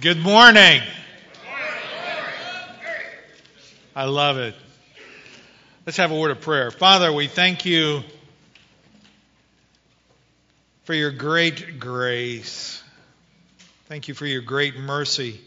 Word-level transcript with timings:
Good 0.00 0.18
morning. 0.18 0.80
I 3.94 4.04
love 4.04 4.38
it. 4.38 4.54
Let's 5.84 5.98
have 5.98 6.10
a 6.10 6.18
word 6.18 6.30
of 6.30 6.40
prayer. 6.40 6.70
Father, 6.70 7.12
we 7.12 7.26
thank 7.26 7.66
you 7.66 8.00
for 10.84 10.94
your 10.94 11.10
great 11.10 11.78
grace. 11.78 12.82
Thank 13.88 14.08
you 14.08 14.14
for 14.14 14.24
your 14.24 14.40
great 14.40 14.74
mercy. 14.74 15.38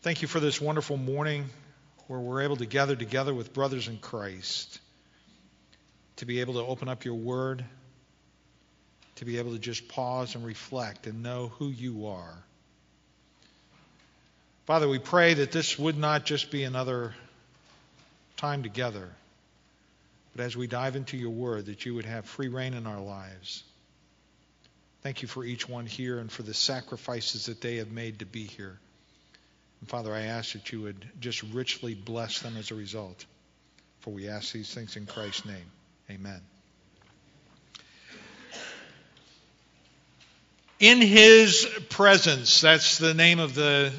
Thank 0.00 0.22
you 0.22 0.28
for 0.28 0.40
this 0.40 0.58
wonderful 0.58 0.96
morning 0.96 1.44
where 2.06 2.20
we're 2.20 2.40
able 2.40 2.56
to 2.56 2.66
gather 2.66 2.96
together 2.96 3.34
with 3.34 3.52
brothers 3.52 3.86
in 3.86 3.98
Christ, 3.98 4.80
to 6.16 6.24
be 6.24 6.40
able 6.40 6.54
to 6.54 6.60
open 6.60 6.88
up 6.88 7.04
your 7.04 7.16
word, 7.16 7.66
to 9.16 9.26
be 9.26 9.36
able 9.36 9.52
to 9.52 9.58
just 9.58 9.88
pause 9.88 10.36
and 10.36 10.46
reflect 10.46 11.06
and 11.06 11.22
know 11.22 11.48
who 11.58 11.68
you 11.68 12.06
are. 12.06 12.44
Father, 14.70 14.88
we 14.88 15.00
pray 15.00 15.34
that 15.34 15.50
this 15.50 15.76
would 15.80 15.98
not 15.98 16.24
just 16.24 16.52
be 16.52 16.62
another 16.62 17.12
time 18.36 18.62
together, 18.62 19.08
but 20.32 20.44
as 20.44 20.56
we 20.56 20.68
dive 20.68 20.94
into 20.94 21.16
your 21.16 21.30
word, 21.30 21.66
that 21.66 21.84
you 21.84 21.96
would 21.96 22.04
have 22.04 22.24
free 22.24 22.46
rein 22.46 22.74
in 22.74 22.86
our 22.86 23.00
lives. 23.00 23.64
Thank 25.02 25.22
you 25.22 25.26
for 25.26 25.42
each 25.42 25.68
one 25.68 25.86
here 25.86 26.20
and 26.20 26.30
for 26.30 26.44
the 26.44 26.54
sacrifices 26.54 27.46
that 27.46 27.60
they 27.60 27.78
have 27.78 27.90
made 27.90 28.20
to 28.20 28.26
be 28.26 28.44
here. 28.44 28.78
And 29.80 29.90
Father, 29.90 30.14
I 30.14 30.20
ask 30.20 30.52
that 30.52 30.70
you 30.70 30.82
would 30.82 31.04
just 31.18 31.42
richly 31.42 31.96
bless 31.96 32.38
them 32.38 32.56
as 32.56 32.70
a 32.70 32.76
result. 32.76 33.26
For 34.02 34.10
we 34.10 34.28
ask 34.28 34.52
these 34.52 34.72
things 34.72 34.94
in 34.94 35.04
Christ's 35.04 35.46
name. 35.46 35.66
Amen. 36.08 36.40
In 40.78 41.00
his 41.00 41.68
presence, 41.88 42.60
that's 42.60 42.98
the 42.98 43.14
name 43.14 43.40
of 43.40 43.56
the 43.56 43.92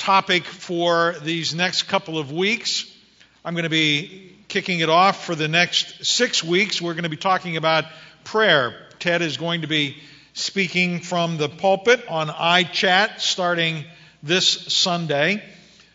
topic 0.00 0.44
for 0.44 1.14
these 1.22 1.54
next 1.54 1.82
couple 1.82 2.16
of 2.16 2.32
weeks. 2.32 2.90
I'm 3.44 3.52
going 3.52 3.64
to 3.64 3.68
be 3.68 4.34
kicking 4.48 4.80
it 4.80 4.88
off 4.88 5.26
for 5.26 5.34
the 5.34 5.46
next 5.46 6.06
six 6.06 6.42
weeks. 6.42 6.80
We're 6.80 6.94
going 6.94 7.04
to 7.04 7.10
be 7.10 7.18
talking 7.18 7.58
about 7.58 7.84
prayer. 8.24 8.74
Ted 8.98 9.20
is 9.20 9.36
going 9.36 9.60
to 9.60 9.66
be 9.66 9.98
speaking 10.32 11.00
from 11.00 11.36
the 11.36 11.50
pulpit 11.50 12.02
on 12.08 12.28
iChat 12.28 13.20
starting 13.20 13.84
this 14.22 14.48
Sunday. 14.48 15.44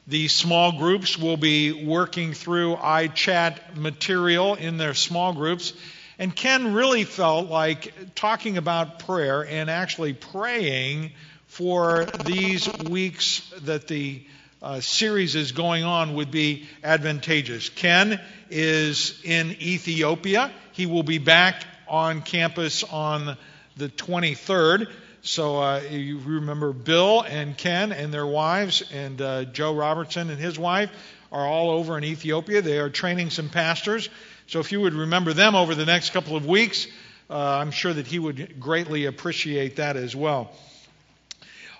The 0.05 0.27
small 0.27 0.77
groups 0.77 1.17
will 1.17 1.37
be 1.37 1.85
working 1.85 2.33
through 2.33 2.75
iChat 2.75 3.75
material 3.75 4.53
in 4.53 4.77
their 4.77 4.93
small 4.93 5.33
groups. 5.33 5.73
And 6.19 6.33
Ken 6.33 6.75
really 6.75 7.05
felt 7.05 7.49
like 7.49 7.91
talking 8.13 8.57
about 8.59 8.99
prayer 8.99 9.43
and 9.43 9.67
actually 9.67 10.13
praying 10.13 11.11
for 11.47 12.05
these 12.25 12.67
weeks 12.89 13.41
that 13.63 13.87
the 13.87 14.25
uh, 14.61 14.79
series 14.79 15.35
is 15.35 15.51
going 15.51 15.83
on 15.83 16.15
would 16.15 16.31
be 16.31 16.65
advantageous. 16.83 17.69
Ken 17.69 18.19
is 18.49 19.21
in 19.23 19.51
Ethiopia. 19.61 20.51
He 20.71 20.85
will 20.85 21.03
be 21.03 21.19
back 21.19 21.63
on 21.87 22.21
campus 22.21 22.83
on 22.83 23.37
the 23.77 23.89
23rd. 23.89 24.91
So 25.21 25.61
uh, 25.61 25.81
you 25.89 26.19
remember 26.19 26.73
Bill 26.73 27.21
and 27.21 27.57
Ken 27.57 27.91
and 27.91 28.13
their 28.13 28.27
wives, 28.27 28.83
and 28.93 29.21
uh, 29.21 29.45
Joe 29.45 29.73
Robertson 29.73 30.29
and 30.29 30.39
his 30.39 30.57
wife 30.57 30.91
are 31.31 31.45
all 31.45 31.71
over 31.71 31.97
in 31.97 32.03
Ethiopia. 32.03 32.61
They 32.61 32.79
are 32.79 32.89
training 32.89 33.31
some 33.31 33.49
pastors. 33.49 34.09
So 34.47 34.59
if 34.59 34.71
you 34.71 34.81
would 34.81 34.93
remember 34.93 35.33
them 35.33 35.55
over 35.55 35.73
the 35.73 35.85
next 35.85 36.11
couple 36.11 36.35
of 36.35 36.45
weeks, 36.45 36.87
uh, 37.29 37.37
I'm 37.37 37.71
sure 37.71 37.91
that 37.91 38.05
he 38.05 38.19
would 38.19 38.59
greatly 38.59 39.05
appreciate 39.05 39.77
that 39.77 39.95
as 39.95 40.15
well. 40.15 40.51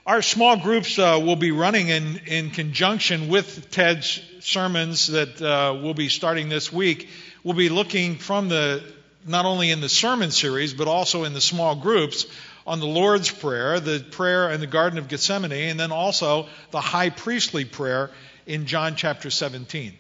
Our 0.08 0.22
small 0.22 0.56
groups 0.58 1.00
uh, 1.00 1.20
will 1.20 1.36
be 1.36 1.50
running 1.50 1.90
in, 1.90 2.22
in 2.28 2.52
conjunction 2.52 3.28
with 3.28 3.72
Ted's 3.72 4.22
sermons 4.40 5.08
that 5.08 5.42
uh, 5.42 5.74
will 5.82 5.96
be 5.96 6.10
starting 6.10 6.48
this 6.48 6.72
week. 6.72 7.10
We'll 7.44 7.56
be 7.56 7.70
looking 7.70 8.18
from 8.18 8.48
the 8.48 8.84
not 9.26 9.46
only 9.46 9.72
in 9.72 9.82
the 9.82 9.90
sermon 9.90 10.30
series, 10.30 10.76
but 10.76 10.88
also 10.88 11.24
in 11.24 11.34
the 11.34 11.42
small 11.42 11.76
groups 11.76 12.28
on 12.68 12.80
the 12.80 12.86
Lord's 12.86 13.32
Prayer, 13.32 13.80
the 13.80 14.00
prayer 14.12 14.52
in 14.52 14.60
the 14.60 14.68
Garden 14.68 15.00
of 15.00 15.08
Gethsemane, 15.08 15.52
and 15.52 15.80
then 15.80 15.92
also 15.92 16.50
the 16.70 16.82
high 16.82 17.10
priestly 17.10 17.66
prayer 17.66 18.12
in 18.46 18.68
John 18.68 18.96
chapter 18.96 19.32
17. 19.32 19.94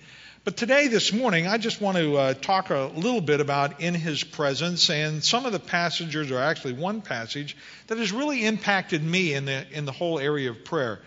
But 0.45 0.57
today, 0.57 0.89
this 0.89 1.11
morning, 1.11 1.47
I 1.47 1.57
just 1.57 1.81
want 1.81 1.97
to 1.97 2.17
uh, 2.17 2.33
talk 2.35 2.69
a 2.69 2.91
little 2.95 3.19
bit 3.19 3.41
about 3.41 3.81
in 3.81 3.95
his 3.95 4.23
presence 4.23 4.91
and 4.91 5.23
some 5.23 5.47
of 5.47 5.53
the 5.53 5.59
passages, 5.59 6.29
or 6.29 6.37
actually 6.37 6.73
one 6.73 7.01
passage, 7.01 7.57
that 7.87 7.97
has 7.97 8.11
really 8.11 8.45
impacted 8.45 9.03
me 9.03 9.33
in 9.33 9.45
the, 9.45 9.65
in 9.71 9.85
the 9.85 9.91
whole 9.91 10.19
area 10.19 10.51
of 10.51 10.63
prayer. 10.63 10.99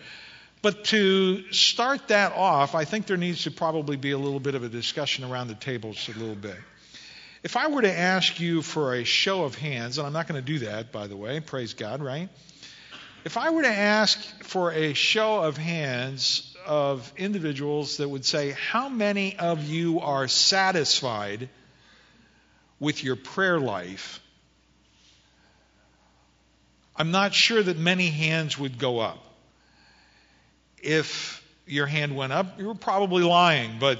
But 0.61 0.83
to 0.85 1.53
start 1.53 2.09
that 2.09 2.33
off, 2.33 2.75
I 2.75 2.83
think 2.83 3.05
there 3.05 3.15
needs 3.15 3.43
to 3.43 3.51
probably 3.51 3.95
be 3.95 4.11
a 4.11 4.17
little 4.17 4.41
bit 4.41 4.55
of 4.55 4.63
a 4.65 4.69
discussion 4.69 5.23
around 5.23 5.47
the 5.47 5.55
tables 5.55 6.09
a 6.13 6.19
little 6.19 6.35
bit. 6.35 6.57
If 7.41 7.55
I 7.55 7.67
were 7.67 7.83
to 7.83 7.97
ask 7.97 8.41
you 8.41 8.61
for 8.61 8.93
a 8.93 9.05
show 9.05 9.45
of 9.45 9.55
hands, 9.55 9.99
and 9.99 10.05
I'm 10.05 10.11
not 10.11 10.27
going 10.27 10.43
to 10.43 10.45
do 10.45 10.65
that, 10.65 10.91
by 10.91 11.07
the 11.07 11.15
way, 11.15 11.39
praise 11.39 11.75
God, 11.75 12.01
right? 12.01 12.27
If 13.23 13.37
I 13.37 13.51
were 13.51 13.61
to 13.61 13.69
ask 13.69 14.19
for 14.43 14.73
a 14.73 14.93
show 14.93 15.43
of 15.43 15.55
hands 15.55 16.48
of 16.69 17.11
individuals 17.17 17.97
that 17.97 18.07
would 18.07 18.23
say, 18.23 18.51
How 18.51 18.89
many 18.89 19.35
of 19.37 19.63
you 19.63 20.01
are 20.01 20.27
satisfied 20.27 21.49
with 22.79 23.03
your 23.03 23.15
prayer 23.15 23.59
life? 23.59 24.19
I'm 26.95 27.09
not 27.09 27.33
sure 27.33 27.63
that 27.63 27.77
many 27.77 28.09
hands 28.09 28.55
would 28.59 28.77
go 28.77 28.99
up. 28.99 29.17
If 30.77 31.43
your 31.65 31.87
hand 31.87 32.15
went 32.15 32.33
up, 32.33 32.59
you 32.59 32.67
were 32.67 32.75
probably 32.75 33.23
lying, 33.23 33.77
but 33.79 33.99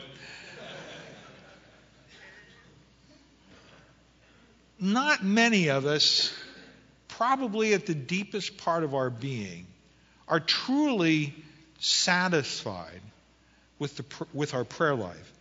not 4.79 5.23
many 5.23 5.69
of 5.69 5.87
us, 5.87 6.31
probably 7.07 7.73
at 7.73 7.87
the 7.87 7.95
deepest 7.95 8.57
part 8.57 8.83
of 8.83 8.93
our 8.93 9.09
being, 9.09 9.65
are 10.27 10.39
truly 10.39 11.33
satisfied 11.79 13.01
with, 13.79 13.97
the, 13.97 14.25
with 14.33 14.53
our 14.53 14.63
prayer 14.63 14.95
life. 14.95 15.33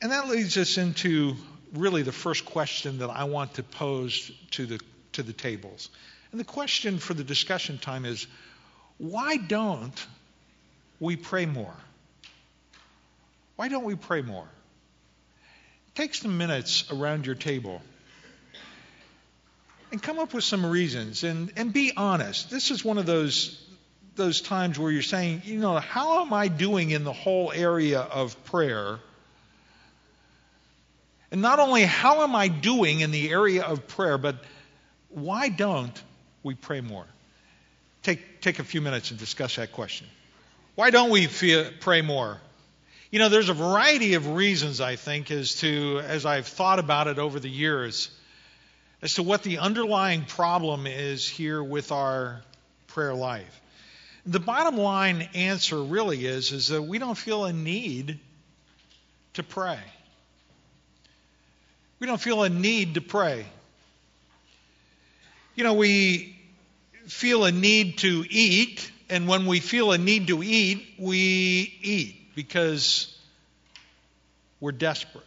And 0.00 0.12
that 0.12 0.28
leads 0.28 0.56
us 0.56 0.78
into 0.78 1.34
really 1.72 2.02
the 2.02 2.12
first 2.12 2.44
question 2.44 2.98
that 2.98 3.10
I 3.10 3.24
want 3.24 3.54
to 3.54 3.62
pose 3.62 4.30
to 4.52 4.66
the, 4.66 4.80
to 5.12 5.22
the 5.22 5.32
tables. 5.32 5.88
And 6.30 6.40
the 6.40 6.44
question 6.44 6.98
for 6.98 7.14
the 7.14 7.24
discussion 7.24 7.78
time 7.78 8.04
is 8.04 8.26
why 8.98 9.36
don't 9.36 10.06
we 11.00 11.16
pray 11.16 11.46
more? 11.46 11.74
Why 13.56 13.68
don't 13.68 13.84
we 13.84 13.94
pray 13.94 14.22
more? 14.22 14.48
Take 15.94 16.14
some 16.14 16.36
minutes 16.36 16.90
around 16.90 17.24
your 17.24 17.34
table 17.34 17.80
and 19.90 20.02
come 20.02 20.18
up 20.18 20.34
with 20.34 20.44
some 20.44 20.66
reasons 20.66 21.24
and, 21.24 21.52
and 21.56 21.72
be 21.72 21.92
honest. 21.96 22.50
This 22.50 22.70
is 22.70 22.84
one 22.84 22.98
of 22.98 23.06
those 23.06 23.65
those 24.16 24.40
times 24.40 24.78
where 24.78 24.90
you're 24.90 25.02
saying, 25.02 25.42
you 25.44 25.58
know, 25.58 25.78
how 25.78 26.24
am 26.24 26.32
I 26.32 26.48
doing 26.48 26.90
in 26.90 27.04
the 27.04 27.12
whole 27.12 27.52
area 27.52 28.00
of 28.00 28.42
prayer? 28.44 28.98
And 31.30 31.42
not 31.42 31.58
only 31.58 31.84
how 31.84 32.22
am 32.22 32.34
I 32.34 32.48
doing 32.48 33.00
in 33.00 33.10
the 33.10 33.30
area 33.30 33.62
of 33.64 33.86
prayer, 33.86 34.18
but 34.18 34.36
why 35.08 35.48
don't 35.48 36.02
we 36.42 36.54
pray 36.54 36.80
more? 36.80 37.06
Take, 38.02 38.40
take 38.40 38.58
a 38.58 38.64
few 38.64 38.80
minutes 38.80 39.10
and 39.10 39.18
discuss 39.18 39.56
that 39.56 39.72
question. 39.72 40.06
Why 40.74 40.90
don't 40.90 41.10
we 41.10 41.26
feel, 41.26 41.70
pray 41.80 42.02
more? 42.02 42.40
You 43.10 43.18
know, 43.18 43.28
there's 43.28 43.48
a 43.48 43.54
variety 43.54 44.14
of 44.14 44.28
reasons, 44.28 44.80
I 44.80 44.96
think, 44.96 45.30
as 45.30 45.56
to, 45.60 46.00
as 46.04 46.26
I've 46.26 46.46
thought 46.46 46.78
about 46.78 47.06
it 47.06 47.18
over 47.18 47.40
the 47.40 47.48
years 47.48 48.10
as 49.02 49.14
to 49.14 49.22
what 49.22 49.42
the 49.42 49.58
underlying 49.58 50.24
problem 50.24 50.86
is 50.86 51.28
here 51.28 51.62
with 51.62 51.92
our 51.92 52.40
prayer 52.88 53.14
life. 53.14 53.60
The 54.26 54.40
bottom 54.40 54.76
line 54.76 55.28
answer 55.34 55.80
really 55.80 56.26
is, 56.26 56.50
is 56.50 56.68
that 56.68 56.82
we 56.82 56.98
don't 56.98 57.16
feel 57.16 57.44
a 57.44 57.52
need 57.52 58.18
to 59.34 59.42
pray. 59.44 59.78
We 62.00 62.08
don't 62.08 62.20
feel 62.20 62.42
a 62.42 62.48
need 62.48 62.94
to 62.94 63.00
pray. 63.00 63.46
You 65.54 65.62
know, 65.62 65.74
we 65.74 66.36
feel 67.06 67.44
a 67.44 67.52
need 67.52 67.98
to 67.98 68.24
eat, 68.28 68.90
and 69.08 69.28
when 69.28 69.46
we 69.46 69.60
feel 69.60 69.92
a 69.92 69.98
need 69.98 70.26
to 70.26 70.42
eat, 70.42 70.94
we 70.98 71.78
eat 71.82 72.34
because 72.34 73.16
we're 74.60 74.72
desperate. 74.72 75.24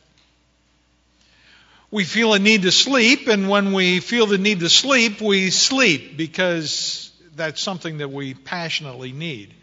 We 1.90 2.04
feel 2.04 2.34
a 2.34 2.40
need 2.40 2.64
to 2.64 2.72
sleep, 2.72 3.28
and 3.30 3.50
when 3.50 3.72
we 3.72 4.02
feel 4.02 4.28
the 4.28 4.38
need 4.38 4.60
to 4.60 4.70
sleep, 4.70 5.22
we 5.22 5.50
sleep 5.52 6.18
because 6.18 7.09
that's 7.40 7.62
something 7.62 7.98
that 7.98 8.12
we 8.12 8.34
passionately 8.34 9.12
need. 9.12 9.54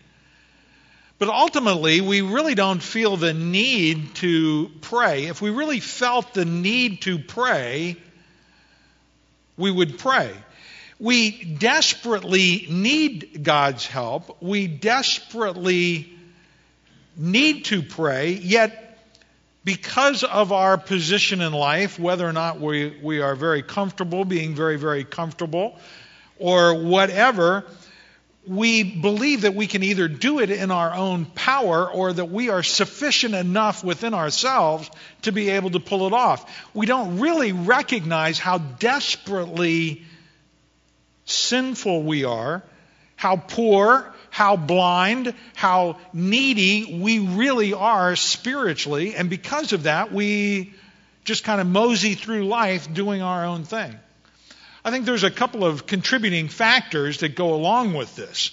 But 1.19 1.29
ultimately, 1.29 2.01
we 2.01 2.21
really 2.21 2.55
don't 2.55 2.83
feel 2.83 3.17
the 3.17 3.33
need 3.33 4.15
to 4.17 4.71
pray. 4.83 5.27
If 5.27 5.41
we 5.41 5.51
really 5.51 5.81
felt 5.81 6.35
the 6.35 6.45
need 6.45 7.03
to 7.03 7.19
pray, 7.19 7.97
we 9.57 9.71
would 9.71 9.99
pray. 9.99 10.35
We 10.99 11.45
desperately 11.45 12.67
need 12.69 13.43
God's 13.43 13.87
help. 13.87 14.43
We 14.43 14.67
desperately 14.67 16.13
need 17.17 17.67
to 17.67 17.83
pray, 17.83 18.33
yet 18.33 18.99
because 19.65 20.23
of 20.23 20.53
our 20.53 20.79
position 20.79 21.41
in 21.41 21.53
life, 21.53 21.99
whether 21.99 22.27
or 22.27 22.33
not 22.33 22.61
we, 22.61 22.97
we 23.03 23.21
are 23.21 23.35
very 23.35 23.63
comfortable, 23.63 24.25
being 24.25 24.55
very, 24.55 24.77
very 24.77 25.03
comfortable, 25.03 25.79
or 26.39 26.75
whatever, 26.75 27.65
we 28.47 28.83
believe 28.85 29.43
that 29.43 29.55
we 29.55 29.67
can 29.67 29.83
either 29.83 30.07
do 30.07 30.39
it 30.39 30.51
in 30.51 30.71
our 30.71 30.95
own 30.95 31.25
power 31.25 31.91
or 31.91 32.13
that 32.13 32.27
we 32.27 32.49
are 32.49 32.63
sufficient 32.63 33.35
enough 33.35 33.83
within 33.83 34.15
ourselves 34.15 34.89
to 35.23 35.33
be 35.33 35.51
able 35.51 35.71
to 35.71 35.81
pull 35.81 36.07
it 36.07 36.13
off. 36.13 36.49
We 36.73 36.87
don't 36.87 37.19
really 37.19 37.53
recognize 37.53 38.39
how 38.39 38.59
desperately 38.59 40.05
sinful 41.25 42.05
we 42.05 42.25
are, 42.25 42.63
how 43.17 43.37
poor, 43.37 44.15
how 44.31 44.57
blind, 44.57 45.35
how 45.55 45.99
needy 46.13 47.01
we 47.01 47.19
really 47.19 47.73
are 47.73 48.15
spiritually, 48.15 49.15
and 49.17 49.29
because 49.29 49.73
of 49.73 49.85
that, 49.85 50.13
we 50.13 50.75
just 51.25 51.43
kind 51.43 51.61
of 51.61 51.67
mosey 51.67 52.15
through 52.15 52.47
life 52.47 52.93
doing 52.93 53.23
our 53.23 53.45
own 53.45 53.65
thing. 53.65 53.93
I 54.87 54.93
think 54.93 55.05
there's 55.05 55.25
a 55.25 55.33
couple 55.33 55.65
of 55.65 55.85
contributing 55.85 56.47
factors 56.47 57.19
that 57.19 57.35
go 57.35 57.55
along 57.55 57.95
with 57.95 58.15
this. 58.15 58.53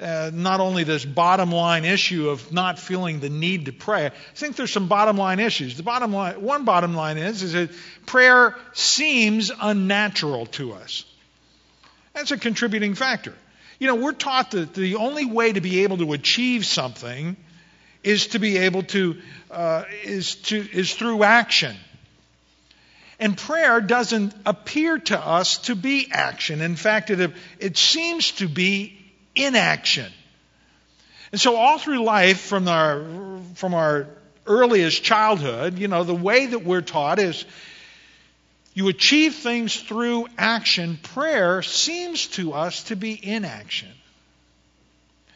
Uh, 0.00 0.30
not 0.32 0.60
only 0.60 0.84
this 0.84 1.04
bottom 1.04 1.50
line 1.50 1.84
issue 1.84 2.30
of 2.30 2.52
not 2.52 2.78
feeling 2.78 3.18
the 3.18 3.28
need 3.28 3.66
to 3.66 3.72
pray. 3.72 4.06
I 4.06 4.12
think 4.36 4.54
there's 4.54 4.70
some 4.70 4.86
bottom 4.86 5.16
line 5.16 5.40
issues. 5.40 5.76
The 5.76 5.82
bottom 5.82 6.12
line, 6.12 6.40
one 6.40 6.64
bottom 6.64 6.94
line 6.94 7.18
is, 7.18 7.42
is 7.42 7.54
that 7.54 7.70
prayer 8.06 8.56
seems 8.74 9.50
unnatural 9.60 10.46
to 10.46 10.72
us. 10.74 11.04
That's 12.14 12.30
a 12.30 12.38
contributing 12.38 12.94
factor. 12.94 13.34
You 13.80 13.88
know, 13.88 13.96
we're 13.96 14.12
taught 14.12 14.52
that 14.52 14.72
the 14.72 14.94
only 14.94 15.26
way 15.26 15.52
to 15.52 15.60
be 15.60 15.82
able 15.82 15.98
to 15.98 16.12
achieve 16.12 16.64
something 16.64 17.36
is 18.04 18.28
to 18.28 18.38
be 18.38 18.56
able 18.58 18.84
to 18.84 19.16
uh, 19.50 19.82
is 20.04 20.36
to 20.36 20.56
is 20.56 20.94
through 20.94 21.24
action. 21.24 21.76
And 23.20 23.36
prayer 23.36 23.82
doesn't 23.82 24.34
appear 24.46 24.98
to 24.98 25.20
us 25.20 25.58
to 25.58 25.74
be 25.74 26.08
action. 26.10 26.62
In 26.62 26.74
fact, 26.74 27.10
it, 27.10 27.32
it 27.58 27.76
seems 27.76 28.32
to 28.32 28.48
be 28.48 28.98
inaction. 29.36 30.10
And 31.30 31.40
so, 31.40 31.56
all 31.56 31.78
through 31.78 32.02
life, 32.02 32.40
from 32.40 32.66
our, 32.66 33.04
from 33.54 33.74
our 33.74 34.08
earliest 34.46 35.02
childhood, 35.04 35.78
you 35.78 35.86
know, 35.86 36.02
the 36.02 36.14
way 36.14 36.46
that 36.46 36.64
we're 36.64 36.80
taught 36.80 37.18
is 37.18 37.44
you 38.72 38.88
achieve 38.88 39.34
things 39.34 39.76
through 39.78 40.26
action. 40.38 40.98
Prayer 41.02 41.60
seems 41.60 42.26
to 42.28 42.54
us 42.54 42.84
to 42.84 42.96
be 42.96 43.18
inaction. 43.22 43.90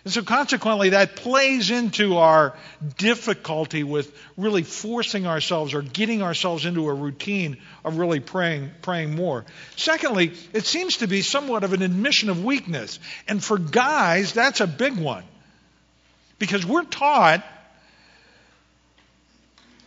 And 0.05 0.13
so, 0.13 0.23
consequently, 0.23 0.91
that 0.91 1.17
plays 1.17 1.71
into 1.71 2.19
our 2.19 2.55
difficulty 2.99 3.85
with 3.85 4.15
really 4.37 4.63
forcing 4.63 5.27
ourselves 5.27 5.73
or 5.73 5.81
getting 5.81 6.23
ourselves 6.23 6.67
into 6.67 6.89
a 6.89 6.95
routine 6.95 7.57
of 7.87 7.97
really 7.97 8.21
praying, 8.21 8.71
praying 8.83 9.17
more. 9.17 9.47
Secondly, 9.77 10.35
it 10.53 10.67
seems 10.67 10.99
to 10.99 11.07
be 11.07 11.23
somewhat 11.23 11.65
of 11.65 11.73
an 11.73 11.81
admission 11.81 12.29
of 12.29 12.45
weakness. 12.45 12.99
And 13.27 13.43
for 13.43 13.57
guys, 13.57 14.35
that's 14.35 14.61
a 14.61 14.67
big 14.67 14.95
one. 14.99 15.25
Because 16.39 16.67
we're 16.67 16.85
taught 16.85 17.43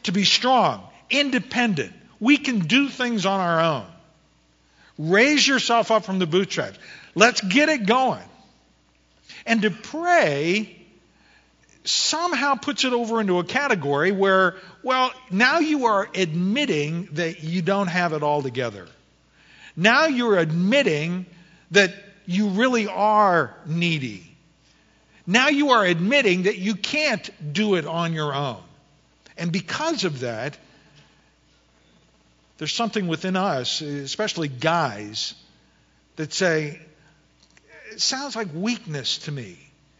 to 0.03 0.11
be 0.11 0.23
strong, 0.23 0.81
independent. 1.11 1.93
We 2.19 2.37
can 2.37 2.59
do 2.59 2.89
things 2.89 3.27
on 3.27 3.39
our 3.39 3.61
own. 3.61 3.85
Raise 4.97 5.47
yourself 5.47 5.91
up 5.91 6.05
from 6.05 6.17
the 6.17 6.25
bootstraps. 6.25 6.79
Let's 7.13 7.41
get 7.41 7.69
it 7.69 7.85
going. 7.85 8.23
And 9.47 9.63
to 9.63 9.71
pray 9.71 10.75
somehow 11.85 12.55
puts 12.55 12.83
it 12.83 12.91
over 12.91 13.21
into 13.21 13.39
a 13.39 13.43
category 13.43 14.11
where, 14.11 14.55
well, 14.83 15.11
now 15.31 15.59
you 15.59 15.85
are 15.85 16.07
admitting 16.13 17.07
that 17.13 17.43
you 17.43 17.61
don't 17.61 17.87
have 17.87 18.11
it 18.11 18.21
all 18.21 18.41
together. 18.41 18.87
Now 19.75 20.07
you're 20.07 20.37
admitting 20.37 21.25
that 21.71 21.93
you 22.25 22.49
really 22.49 22.87
are 22.87 23.55
needy. 23.65 24.29
Now 25.25 25.47
you 25.47 25.71
are 25.71 25.85
admitting 25.85 26.43
that 26.43 26.57
you 26.57 26.75
can't 26.75 27.29
do 27.53 27.75
it 27.75 27.85
on 27.85 28.13
your 28.13 28.33
own. 28.35 28.61
And 29.37 29.51
because 29.51 30.03
of 30.03 30.21
that, 30.21 30.57
there's 32.57 32.73
something 32.73 33.07
within 33.07 33.35
us, 33.35 33.81
especially 33.81 34.47
guys, 34.49 35.35
that 36.17 36.33
say, 36.33 36.81
it 37.97 38.01
sounds 38.01 38.35
like 38.35 38.49
weakness 38.53 39.17
to 39.17 39.31
me. 39.31 39.57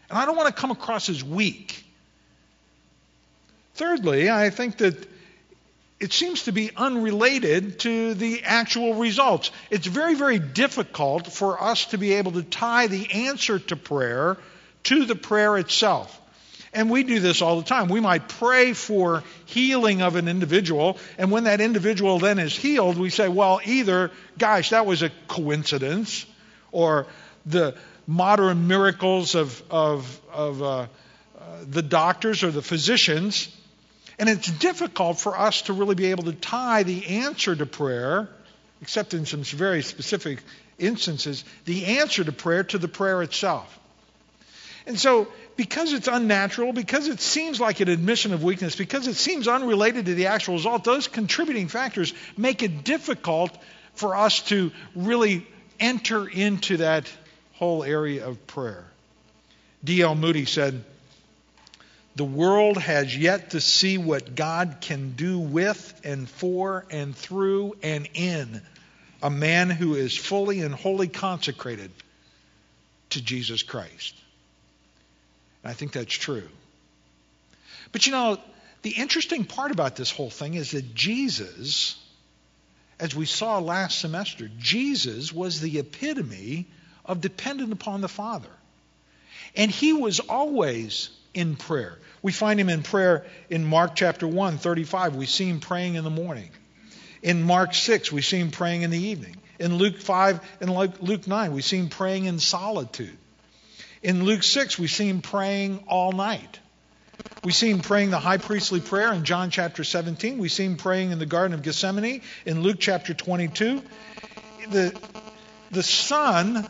And 0.08 0.16
I 0.16 0.24
don't 0.24 0.36
want 0.36 0.54
to 0.54 0.60
come 0.60 0.70
across 0.70 1.08
as 1.08 1.24
weak. 1.24 1.84
Thirdly, 3.74 4.30
I 4.30 4.50
think 4.50 4.76
that 4.76 4.94
it 5.98 6.12
seems 6.12 6.44
to 6.44 6.52
be 6.52 6.70
unrelated 6.76 7.80
to 7.80 8.14
the 8.14 8.44
actual 8.44 8.94
results. 8.94 9.50
It's 9.68 9.88
very, 9.88 10.14
very 10.14 10.38
difficult 10.38 11.26
for 11.26 11.60
us 11.60 11.86
to 11.86 11.98
be 11.98 12.12
able 12.12 12.30
to 12.32 12.44
tie 12.44 12.86
the 12.86 13.10
answer 13.26 13.58
to 13.58 13.74
prayer 13.74 14.36
to 14.84 15.04
the 15.04 15.16
prayer 15.16 15.58
itself. 15.58 16.20
And 16.72 16.90
we 16.90 17.02
do 17.02 17.18
this 17.18 17.42
all 17.42 17.56
the 17.56 17.66
time. 17.66 17.88
We 17.88 17.98
might 17.98 18.28
pray 18.28 18.74
for 18.74 19.24
healing 19.46 20.02
of 20.02 20.14
an 20.14 20.28
individual, 20.28 20.98
and 21.18 21.32
when 21.32 21.44
that 21.44 21.60
individual 21.60 22.20
then 22.20 22.38
is 22.38 22.56
healed, 22.56 22.96
we 22.96 23.10
say, 23.10 23.26
well, 23.26 23.60
either, 23.64 24.12
gosh, 24.38 24.70
that 24.70 24.86
was 24.86 25.02
a 25.02 25.10
coincidence, 25.26 26.26
or 26.70 27.08
the 27.46 27.74
modern 28.06 28.66
miracles 28.66 29.34
of, 29.34 29.62
of, 29.70 30.20
of 30.32 30.62
uh, 30.62 30.66
uh, 30.78 30.86
the 31.68 31.82
doctors 31.82 32.42
or 32.42 32.50
the 32.50 32.62
physicians. 32.62 33.54
And 34.18 34.28
it's 34.28 34.50
difficult 34.50 35.20
for 35.20 35.38
us 35.38 35.62
to 35.62 35.72
really 35.72 35.94
be 35.94 36.06
able 36.06 36.24
to 36.24 36.32
tie 36.32 36.82
the 36.82 37.06
answer 37.06 37.54
to 37.54 37.66
prayer, 37.66 38.28
except 38.82 39.14
in 39.14 39.26
some 39.26 39.42
very 39.44 39.82
specific 39.82 40.42
instances, 40.78 41.44
the 41.66 41.98
answer 41.98 42.24
to 42.24 42.32
prayer 42.32 42.64
to 42.64 42.78
the 42.78 42.88
prayer 42.88 43.22
itself. 43.22 43.78
And 44.86 44.98
so, 44.98 45.28
because 45.56 45.92
it's 45.92 46.08
unnatural, 46.08 46.72
because 46.72 47.08
it 47.08 47.20
seems 47.20 47.60
like 47.60 47.80
an 47.80 47.88
admission 47.88 48.32
of 48.32 48.42
weakness, 48.42 48.74
because 48.74 49.06
it 49.06 49.16
seems 49.16 49.46
unrelated 49.46 50.06
to 50.06 50.14
the 50.14 50.28
actual 50.28 50.54
result, 50.54 50.84
those 50.84 51.08
contributing 51.08 51.68
factors 51.68 52.14
make 52.36 52.62
it 52.62 52.84
difficult 52.84 53.56
for 53.94 54.16
us 54.16 54.40
to 54.44 54.70
really 54.94 55.46
enter 55.78 56.26
into 56.26 56.78
that 56.78 57.12
whole 57.58 57.82
area 57.82 58.26
of 58.26 58.46
prayer. 58.46 58.84
D.L. 59.82 60.14
Moody 60.14 60.44
said, 60.44 60.84
The 62.14 62.24
world 62.24 62.78
has 62.78 63.16
yet 63.16 63.50
to 63.50 63.60
see 63.60 63.98
what 63.98 64.34
God 64.34 64.78
can 64.80 65.12
do 65.12 65.38
with 65.40 66.00
and 66.04 66.28
for 66.28 66.86
and 66.90 67.16
through 67.16 67.76
and 67.82 68.08
in 68.14 68.62
a 69.22 69.30
man 69.30 69.70
who 69.70 69.96
is 69.96 70.16
fully 70.16 70.60
and 70.60 70.72
wholly 70.72 71.08
consecrated 71.08 71.90
to 73.10 73.20
Jesus 73.20 73.64
Christ. 73.64 74.14
And 75.62 75.70
I 75.70 75.74
think 75.74 75.92
that's 75.92 76.14
true. 76.14 76.48
But 77.90 78.06
you 78.06 78.12
know, 78.12 78.38
the 78.82 78.90
interesting 78.90 79.44
part 79.44 79.72
about 79.72 79.96
this 79.96 80.12
whole 80.12 80.30
thing 80.30 80.54
is 80.54 80.70
that 80.72 80.94
Jesus, 80.94 81.96
as 83.00 83.16
we 83.16 83.26
saw 83.26 83.58
last 83.58 83.98
semester, 83.98 84.48
Jesus 84.58 85.32
was 85.32 85.60
the 85.60 85.80
epitome 85.80 86.68
of 87.08 87.20
dependent 87.20 87.72
upon 87.72 88.02
the 88.02 88.08
Father. 88.08 88.50
And 89.56 89.70
he 89.70 89.92
was 89.92 90.20
always 90.20 91.10
in 91.34 91.56
prayer. 91.56 91.98
We 92.22 92.32
find 92.32 92.60
him 92.60 92.68
in 92.68 92.82
prayer 92.82 93.24
in 93.48 93.64
Mark 93.64 93.94
chapter 93.94 94.28
1, 94.28 94.58
35. 94.58 95.16
We 95.16 95.26
see 95.26 95.48
him 95.48 95.60
praying 95.60 95.94
in 95.94 96.04
the 96.04 96.10
morning. 96.10 96.50
In 97.22 97.42
Mark 97.42 97.74
6, 97.74 98.12
we 98.12 98.22
see 98.22 98.38
him 98.38 98.50
praying 98.50 98.82
in 98.82 98.90
the 98.90 98.98
evening. 98.98 99.36
In 99.58 99.76
Luke 99.76 100.00
5 100.00 100.40
and 100.60 100.70
Luke 101.00 101.26
9, 101.26 101.52
we 101.52 101.62
see 101.62 101.78
him 101.78 101.88
praying 101.88 102.26
in 102.26 102.38
solitude. 102.38 103.16
In 104.02 104.24
Luke 104.24 104.44
6, 104.44 104.78
we 104.78 104.86
see 104.86 105.08
him 105.08 105.20
praying 105.20 105.82
all 105.88 106.12
night. 106.12 106.60
We 107.44 107.52
see 107.52 107.70
him 107.70 107.80
praying 107.80 108.10
the 108.10 108.18
high 108.18 108.36
priestly 108.36 108.80
prayer 108.80 109.12
in 109.12 109.24
John 109.24 109.50
chapter 109.50 109.82
17. 109.82 110.38
We 110.38 110.48
see 110.48 110.64
him 110.64 110.76
praying 110.76 111.10
in 111.10 111.18
the 111.18 111.26
Garden 111.26 111.54
of 111.54 111.62
Gethsemane 111.62 112.22
in 112.46 112.62
Luke 112.62 112.78
chapter 112.78 113.14
22. 113.14 113.82
The, 114.70 114.94
the 115.70 115.82
Son 115.82 116.68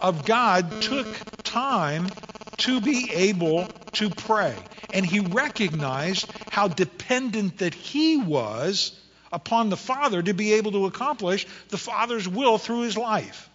of 0.00 0.24
God 0.24 0.82
took 0.82 1.06
time 1.42 2.10
to 2.58 2.80
be 2.80 3.10
able 3.12 3.68
to 3.94 4.10
pray. 4.10 4.54
And 4.92 5.04
he 5.04 5.20
recognized 5.20 6.30
how 6.50 6.68
dependent 6.68 7.58
that 7.58 7.74
he 7.74 8.16
was 8.16 8.98
upon 9.32 9.68
the 9.68 9.76
Father 9.76 10.22
to 10.22 10.34
be 10.34 10.54
able 10.54 10.72
to 10.72 10.86
accomplish 10.86 11.46
the 11.68 11.78
Father's 11.78 12.28
will 12.28 12.58
through 12.58 12.82
his 12.82 12.96
life. 12.96 13.48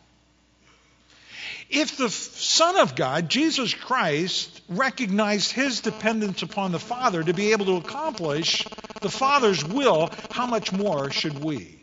If 1.70 1.98
the 1.98 2.10
Son 2.10 2.78
of 2.78 2.96
God, 2.96 3.30
Jesus 3.30 3.74
Christ, 3.74 4.62
recognized 4.70 5.52
his 5.52 5.82
dependence 5.82 6.44
upon 6.44 6.72
the 6.72 6.80
Father 6.80 7.24
to 7.24 7.34
be 7.34 7.52
able 7.52 7.66
to 7.66 7.78
accomplish 7.78 8.68
the 9.02 9.10
Father's 9.10 9.66
will, 9.66 10.12
how 10.30 10.46
much 10.46 10.72
more 10.72 11.10
should 11.10 11.44
we? 11.44 11.83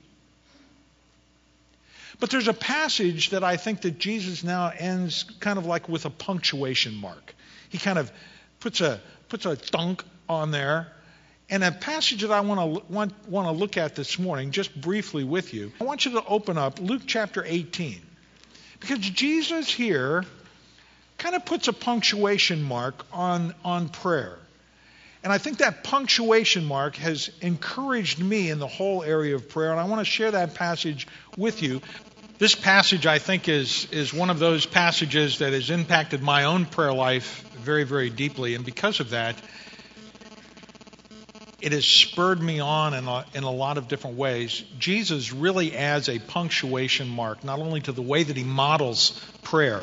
But 2.20 2.30
there's 2.30 2.48
a 2.48 2.54
passage 2.54 3.30
that 3.30 3.42
I 3.42 3.56
think 3.56 3.80
that 3.82 3.98
Jesus 3.98 4.44
now 4.44 4.70
ends 4.76 5.24
kind 5.40 5.58
of 5.58 5.66
like 5.66 5.88
with 5.88 6.04
a 6.04 6.10
punctuation 6.10 6.94
mark. 6.94 7.34
He 7.70 7.78
kind 7.78 7.98
of 7.98 8.12
puts 8.60 8.80
a 8.80 9.00
puts 9.28 9.46
a 9.46 9.56
dunk 9.56 10.04
on 10.28 10.50
there. 10.50 10.92
And 11.48 11.64
a 11.64 11.72
passage 11.72 12.20
that 12.20 12.30
I 12.30 12.42
want 12.42 12.60
to 12.60 12.92
want, 12.92 13.28
want 13.28 13.48
to 13.48 13.52
look 13.52 13.76
at 13.76 13.96
this 13.96 14.18
morning, 14.18 14.52
just 14.52 14.78
briefly 14.78 15.24
with 15.24 15.52
you. 15.52 15.72
I 15.80 15.84
want 15.84 16.04
you 16.04 16.12
to 16.12 16.24
open 16.24 16.56
up 16.58 16.78
Luke 16.78 17.02
chapter 17.06 17.42
18. 17.44 18.00
Because 18.78 18.98
Jesus 18.98 19.68
here 19.68 20.24
kind 21.18 21.34
of 21.34 21.44
puts 21.44 21.68
a 21.68 21.72
punctuation 21.72 22.62
mark 22.62 23.04
on, 23.12 23.54
on 23.64 23.88
prayer. 23.88 24.38
And 25.22 25.32
I 25.32 25.38
think 25.38 25.58
that 25.58 25.84
punctuation 25.84 26.64
mark 26.64 26.96
has 26.96 27.30
encouraged 27.42 28.18
me 28.18 28.48
in 28.48 28.58
the 28.58 28.66
whole 28.66 29.02
area 29.02 29.34
of 29.34 29.50
prayer, 29.50 29.70
and 29.70 29.78
I 29.78 29.84
want 29.84 30.00
to 30.00 30.10
share 30.10 30.30
that 30.30 30.54
passage 30.54 31.06
with 31.36 31.62
you. 31.62 31.82
This 32.40 32.54
passage, 32.54 33.04
I 33.04 33.18
think, 33.18 33.50
is, 33.50 33.87
is 33.92 34.14
one 34.14 34.30
of 34.30 34.38
those 34.38 34.64
passages 34.64 35.40
that 35.40 35.52
has 35.52 35.68
impacted 35.68 36.23
my 36.23 36.44
own 36.44 36.64
prayer 36.64 36.94
life 36.94 37.44
very, 37.52 37.85
very 37.85 38.09
deeply, 38.09 38.54
and 38.54 38.64
because 38.64 38.99
of 38.99 39.11
that, 39.11 39.37
it 41.61 41.73
has 41.73 41.85
spurred 41.85 42.40
me 42.40 42.59
on 42.59 42.94
in 42.94 43.06
a, 43.06 43.26
in 43.35 43.42
a 43.44 43.50
lot 43.50 43.76
of 43.76 43.88
different 43.88 44.16
ways. 44.16 44.64
Jesus 44.78 45.35
really 45.35 45.76
adds 45.76 46.09
a 46.09 46.18
punctuation 46.18 47.09
mark, 47.09 47.44
not 47.44 47.59
only 47.59 47.82
to 47.82 47.92
the 47.92 48.00
way 48.00 48.23
that 48.23 48.38
he 48.38 48.44
models 48.44 49.20
prayer, 49.42 49.82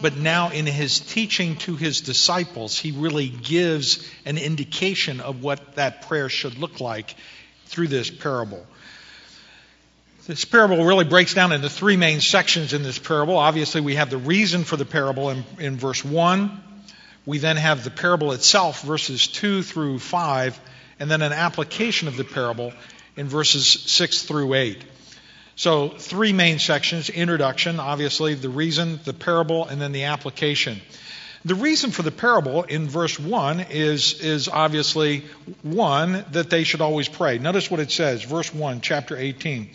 but 0.00 0.16
now 0.16 0.48
in 0.48 0.64
his 0.64 1.00
teaching 1.00 1.56
to 1.56 1.76
his 1.76 2.00
disciples, 2.00 2.78
he 2.78 2.92
really 2.92 3.28
gives 3.28 4.10
an 4.24 4.38
indication 4.38 5.20
of 5.20 5.42
what 5.42 5.74
that 5.74 6.08
prayer 6.08 6.30
should 6.30 6.56
look 6.56 6.80
like 6.80 7.14
through 7.66 7.88
this 7.88 8.08
parable. 8.08 8.66
This 10.26 10.44
parable 10.44 10.84
really 10.84 11.06
breaks 11.06 11.32
down 11.32 11.52
into 11.52 11.70
three 11.70 11.96
main 11.96 12.20
sections 12.20 12.74
in 12.74 12.82
this 12.82 12.98
parable. 12.98 13.38
Obviously, 13.38 13.80
we 13.80 13.94
have 13.94 14.10
the 14.10 14.18
reason 14.18 14.64
for 14.64 14.76
the 14.76 14.84
parable 14.84 15.30
in, 15.30 15.44
in 15.58 15.76
verse 15.78 16.04
1. 16.04 16.62
We 17.24 17.38
then 17.38 17.56
have 17.56 17.84
the 17.84 17.90
parable 17.90 18.32
itself, 18.32 18.82
verses 18.82 19.26
2 19.28 19.62
through 19.62 19.98
5, 19.98 20.60
and 21.00 21.10
then 21.10 21.22
an 21.22 21.32
application 21.32 22.06
of 22.06 22.18
the 22.18 22.24
parable 22.24 22.74
in 23.16 23.28
verses 23.28 23.66
6 23.66 24.22
through 24.24 24.54
8. 24.54 24.84
So, 25.56 25.88
three 25.88 26.34
main 26.34 26.58
sections 26.58 27.08
introduction, 27.08 27.80
obviously, 27.80 28.34
the 28.34 28.48
reason, 28.50 29.00
the 29.04 29.14
parable, 29.14 29.66
and 29.66 29.80
then 29.80 29.92
the 29.92 30.04
application. 30.04 30.82
The 31.46 31.54
reason 31.54 31.92
for 31.92 32.02
the 32.02 32.10
parable 32.10 32.64
in 32.64 32.88
verse 32.88 33.18
1 33.18 33.60
is, 33.70 34.20
is 34.20 34.48
obviously 34.48 35.24
one, 35.62 36.26
that 36.32 36.50
they 36.50 36.64
should 36.64 36.82
always 36.82 37.08
pray. 37.08 37.38
Notice 37.38 37.70
what 37.70 37.80
it 37.80 37.90
says, 37.90 38.22
verse 38.22 38.52
1, 38.52 38.82
chapter 38.82 39.16
18. 39.16 39.70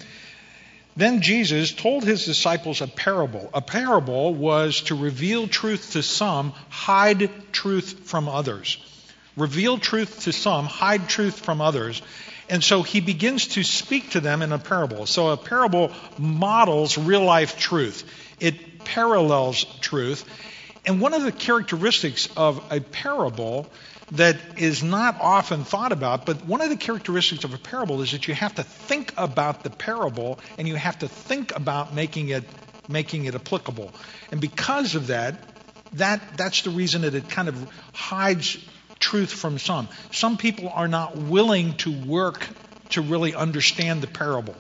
Then 0.97 1.21
Jesus 1.21 1.73
told 1.73 2.05
his 2.05 2.25
disciples 2.25 2.81
a 2.81 2.87
parable. 2.87 3.49
A 3.53 3.61
parable 3.61 4.33
was 4.33 4.81
to 4.83 4.95
reveal 4.95 5.47
truth 5.47 5.91
to 5.91 6.03
some, 6.03 6.53
hide 6.69 7.29
truth 7.51 8.07
from 8.07 8.29
others. 8.29 8.77
Reveal 9.35 9.77
truth 9.77 10.21
to 10.21 10.31
some, 10.31 10.65
hide 10.65 11.09
truth 11.09 11.39
from 11.39 11.59
others. 11.59 12.01
And 12.49 12.63
so 12.63 12.81
he 12.81 13.01
begins 13.01 13.47
to 13.49 13.63
speak 13.63 14.11
to 14.11 14.21
them 14.21 14.41
in 14.41 14.53
a 14.53 14.59
parable. 14.59 15.05
So 15.05 15.29
a 15.29 15.37
parable 15.37 15.91
models 16.17 16.97
real 16.97 17.23
life 17.23 17.57
truth, 17.57 18.03
it 18.39 18.85
parallels 18.85 19.65
truth. 19.81 20.23
And 20.85 21.01
one 21.01 21.13
of 21.13 21.23
the 21.23 21.31
characteristics 21.31 22.29
of 22.37 22.63
a 22.71 22.79
parable 22.79 23.67
that 24.11 24.37
is 24.57 24.83
not 24.83 25.17
often 25.19 25.63
thought 25.63 25.91
about, 25.91 26.25
but 26.25 26.45
one 26.45 26.61
of 26.61 26.69
the 26.69 26.77
characteristics 26.77 27.43
of 27.43 27.53
a 27.53 27.57
parable 27.57 28.01
is 28.01 28.11
that 28.11 28.27
you 28.27 28.35
have 28.35 28.55
to 28.55 28.63
think 28.63 29.13
about 29.17 29.63
the 29.63 29.69
parable 29.69 30.39
and 30.57 30.67
you 30.67 30.75
have 30.75 30.99
to 30.99 31.07
think 31.07 31.55
about 31.55 31.93
making 31.93 32.29
it 32.29 32.43
making 32.87 33.25
it 33.25 33.33
applicable. 33.33 33.91
And 34.29 34.39
because 34.39 34.93
of 34.93 35.07
that, 35.07 35.39
that 35.93 36.37
that's 36.37 36.61
the 36.61 36.69
reason 36.69 37.01
that 37.01 37.15
it 37.15 37.29
kind 37.29 37.47
of 37.49 37.67
hides 37.93 38.57
truth 38.99 39.31
from 39.31 39.57
some. 39.57 39.87
Some 40.11 40.37
people 40.37 40.69
are 40.69 40.87
not 40.87 41.17
willing 41.17 41.73
to 41.77 41.91
work 41.91 42.47
to 42.89 43.01
really 43.01 43.33
understand 43.33 44.01
the 44.01 44.07
parable. 44.07 44.55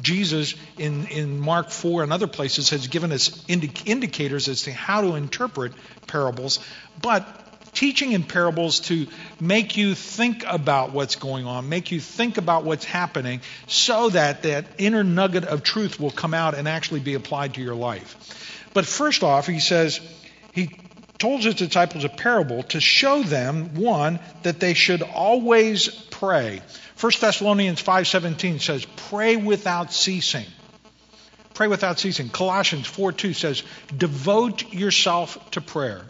Jesus 0.00 0.54
in, 0.76 1.06
in 1.06 1.38
Mark 1.38 1.70
4 1.70 2.02
and 2.02 2.12
other 2.12 2.26
places 2.26 2.70
has 2.70 2.88
given 2.88 3.12
us 3.12 3.44
indi- 3.48 3.72
indicators 3.86 4.48
as 4.48 4.62
to 4.62 4.72
how 4.72 5.00
to 5.02 5.14
interpret 5.14 5.72
parables, 6.06 6.58
but 7.00 7.26
teaching 7.74 8.12
in 8.12 8.22
parables 8.22 8.80
to 8.80 9.06
make 9.40 9.76
you 9.76 9.94
think 9.94 10.44
about 10.46 10.92
what's 10.92 11.16
going 11.16 11.46
on, 11.46 11.68
make 11.68 11.90
you 11.90 12.00
think 12.00 12.38
about 12.38 12.64
what's 12.64 12.84
happening, 12.84 13.40
so 13.66 14.08
that 14.10 14.42
that 14.44 14.66
inner 14.78 15.04
nugget 15.04 15.44
of 15.44 15.62
truth 15.62 16.00
will 16.00 16.10
come 16.10 16.34
out 16.34 16.54
and 16.54 16.68
actually 16.68 17.00
be 17.00 17.14
applied 17.14 17.54
to 17.54 17.60
your 17.60 17.74
life. 17.74 18.70
But 18.72 18.86
first 18.86 19.22
off, 19.22 19.46
he 19.46 19.60
says, 19.60 20.00
he 20.52 20.90
told 21.18 21.42
his 21.42 21.54
disciples 21.54 22.04
a 22.04 22.08
parable 22.08 22.62
to 22.64 22.80
show 22.80 23.22
them 23.22 23.74
one 23.74 24.20
that 24.42 24.60
they 24.60 24.74
should 24.74 25.02
always 25.02 25.88
pray. 25.88 26.60
1 27.00 27.12
thessalonians 27.20 27.82
5.17 27.82 28.60
says 28.60 28.86
pray 29.08 29.36
without 29.36 29.92
ceasing. 29.92 30.46
Pray 31.54 31.68
without 31.68 31.98
ceasing. 32.00 32.28
Colossians 32.30 32.86
4.2 32.86 33.34
says 33.34 33.62
devote 33.96 34.72
yourself 34.72 35.38
to 35.52 35.60
prayer 35.60 36.04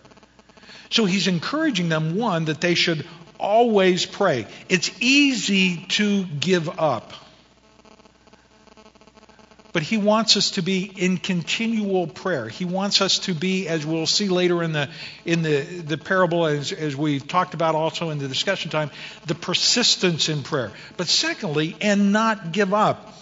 so 0.91 1.05
he's 1.05 1.27
encouraging 1.27 1.89
them 1.89 2.17
one 2.17 2.47
that 2.47 2.61
they 2.61 2.75
should 2.75 3.07
always 3.39 4.07
pray 4.07 4.47
it's 4.69 4.91
easy 5.01 5.85
to 5.89 6.25
give 6.25 6.69
up 6.79 7.13
but 9.75 9.83
he 9.83 9.97
wants 9.99 10.37
us 10.37 10.53
to 10.53 10.63
be 10.63 10.85
in 10.85 11.19
continual 11.19 12.07
prayer. 12.07 12.49
He 12.49 12.65
wants 12.65 13.01
us 13.01 13.19
to 13.21 13.35
be, 13.35 13.67
as 13.67 13.85
we'll 13.85 14.07
see 14.07 14.29
later 14.29 14.63
in 14.63 14.73
the 14.73 14.89
in 15.25 15.43
the, 15.43 15.63
the 15.63 15.99
parable, 15.99 16.47
as, 16.47 16.71
as 16.71 16.95
we've 16.95 17.27
talked 17.27 17.55
about 17.55 17.75
also 17.75 18.11
in 18.11 18.19
the 18.19 18.29
discussion 18.29 18.71
time, 18.71 18.93
the 19.27 19.35
persistence 19.35 20.29
in 20.29 20.45
prayer. 20.45 20.71
But 20.97 21.09
secondly, 21.09 21.77
and 21.81 22.13
not 22.13 22.53
give 22.53 22.73
up. 22.73 23.13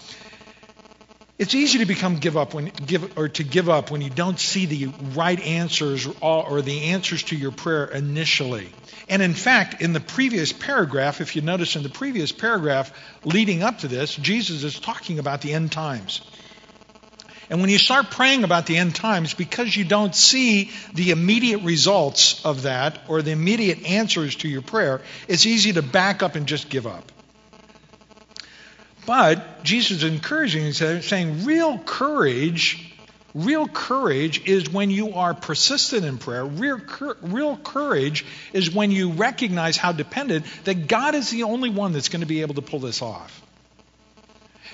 It's 1.43 1.57
easy 1.57 1.81
to 1.81 1.87
become 1.87 2.19
give 2.19 2.37
up 2.37 2.55
when 2.55 2.67
give 2.67 3.19
or 3.19 3.29
to 3.31 3.43
give 3.43 3.69
up 3.69 3.91
when 3.91 4.01
you 4.01 4.11
don't 4.11 4.39
see 4.39 4.67
the 4.67 4.87
right 5.17 5.41
answers 5.41 6.07
or, 6.07 6.15
or 6.49 6.63
the 6.63 6.83
answers 6.93 7.25
to 7.25 7.37
your 7.37 7.51
prayer 7.51 7.87
initially. 7.87 8.73
And 9.09 9.21
in 9.23 9.35
fact, 9.35 9.83
in 9.83 9.93
the 9.93 9.99
previous 9.99 10.53
paragraph, 10.53 11.21
if 11.21 11.35
you 11.35 11.43
notice 11.43 11.75
in 11.75 11.83
the 11.83 11.89
previous 11.89 12.31
paragraph 12.31 12.93
leading 13.25 13.65
up 13.65 13.79
to 13.79 13.89
this, 13.89 14.15
Jesus 14.15 14.63
is 14.63 14.79
talking 14.79 15.19
about 15.19 15.41
the 15.41 15.53
end 15.53 15.73
times. 15.73 16.21
And 17.51 17.61
when 17.61 17.71
you 17.71 17.79
start 17.79 18.13
praying 18.13 18.45
about 18.45 18.67
the 18.67 18.77
end 18.77 18.95
times, 18.95 19.35
because 19.35 19.77
you 19.77 19.85
don't 19.85 20.15
see 20.15 20.71
the 20.95 21.11
immediate 21.11 21.63
results 21.63 22.47
of 22.47 22.63
that 22.63 23.01
or 23.09 23.21
the 23.21 23.33
immediate 23.33 23.85
answers 23.85 24.37
to 24.37 24.49
your 24.49 24.63
prayer, 24.63 25.03
it's 25.27 25.45
easy 25.45 25.73
to 25.73 25.83
back 25.83 26.23
up 26.23 26.37
and 26.37 26.47
just 26.47 26.71
give 26.71 26.87
up. 26.87 27.12
But 29.05 29.65
Jesus 29.65 29.99
is 29.99 30.05
encouraging, 30.05 30.73
saying, 30.73 31.45
real 31.45 31.79
courage, 31.79 32.95
real 33.35 33.67
courage 33.67 34.47
is 34.47 34.71
when 34.71 34.91
you 34.91 35.15
are 35.15 35.35
persistent 35.35 36.05
in 36.05 36.19
prayer. 36.19 36.45
Real, 36.45 36.81
real 37.23 37.57
courage 37.57 38.25
is 38.53 38.71
when 38.71 38.91
you 38.93 39.11
recognize 39.11 39.77
how 39.77 39.93
dependent 39.93 40.47
that 40.65 40.87
God 40.87 41.15
is 41.15 41.31
the 41.31 41.43
only 41.43 41.69
one 41.69 41.93
that's 41.93 42.09
going 42.09 42.21
to 42.21 42.27
be 42.27 42.43
able 42.43 42.55
to 42.55 42.63
pull 42.63 42.79
this 42.79 43.03
off. 43.03 43.43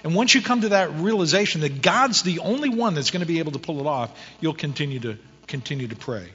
And 0.04 0.14
once 0.14 0.35
you 0.35 0.42
come 0.42 0.61
to 0.61 0.68
that 0.70 0.92
realization 0.94 1.62
that 1.62 1.82
God's 1.82 2.23
the 2.23 2.40
only 2.40 2.68
one 2.68 2.94
that's 2.94 3.11
going 3.11 3.20
to 3.20 3.26
be 3.26 3.40
able 3.40 3.52
to 3.52 3.58
pull 3.58 3.80
it 3.80 3.87
off, 3.87 4.16
you'll 4.40 4.54
continue 4.54 5.00
to 5.00 5.18
continue 5.47 5.88
to 5.88 5.97
pray. 5.97 6.28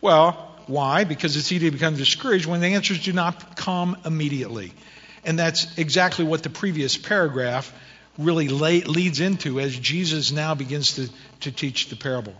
Well, 0.00 0.54
why? 0.66 1.04
Because 1.04 1.36
it's 1.36 1.50
easy 1.50 1.70
to 1.70 1.70
become 1.70 1.96
discouraged 1.96 2.46
when 2.46 2.60
the 2.60 2.74
answers 2.74 3.02
do 3.02 3.12
not 3.12 3.56
come 3.56 3.96
immediately. 4.04 4.72
And 5.24 5.38
that's 5.38 5.78
exactly 5.78 6.24
what 6.24 6.42
the 6.42 6.50
previous 6.50 6.96
paragraph 6.96 7.72
really 8.18 8.48
lay, 8.48 8.82
leads 8.82 9.20
into 9.20 9.60
as 9.60 9.76
Jesus 9.76 10.32
now 10.32 10.54
begins 10.54 10.94
to, 10.94 11.08
to 11.40 11.52
teach 11.52 11.88
the 11.88 11.96
parable. 11.96 12.34